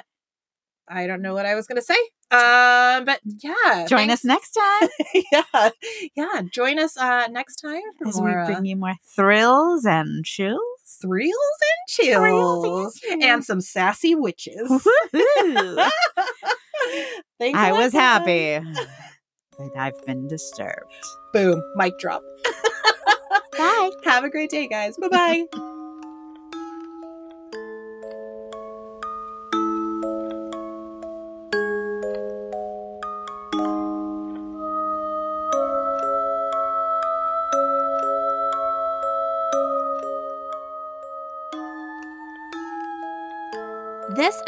[0.89, 1.97] I don't know what I was gonna say.
[2.31, 4.89] Um, but yeah, Join us next time
[5.33, 5.71] yeah,
[6.17, 6.43] yeah.
[6.51, 10.25] Join us uh next time for as we more uh, bring you more thrills and
[10.25, 10.59] chills.
[11.03, 14.57] thrills and chills Thrills and and some sassy witches.
[17.39, 18.01] Thanks I was guys.
[18.01, 18.61] happy
[19.59, 20.93] that I've been disturbed.
[21.33, 22.23] Boom, mic drop.
[23.59, 23.91] Bye.
[24.05, 24.97] Have a great day, guys.
[24.97, 25.79] Bye bye.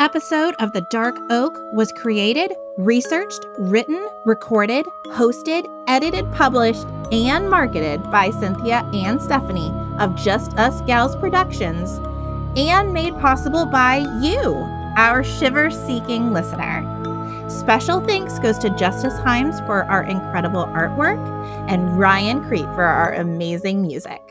[0.04, 8.02] Episode of The Dark Oak was created, researched, written, recorded, hosted, edited, published, and marketed
[8.10, 12.02] by Cynthia and Stefanie of Just Us Gals Productions
[12.54, 14.52] and made possible by you,
[14.98, 16.84] our shiver seeking listener.
[17.48, 21.18] Special thanks goes to Justyse Holmes for our incredible artwork
[21.70, 24.23] and Ryan Creep for our amazing music.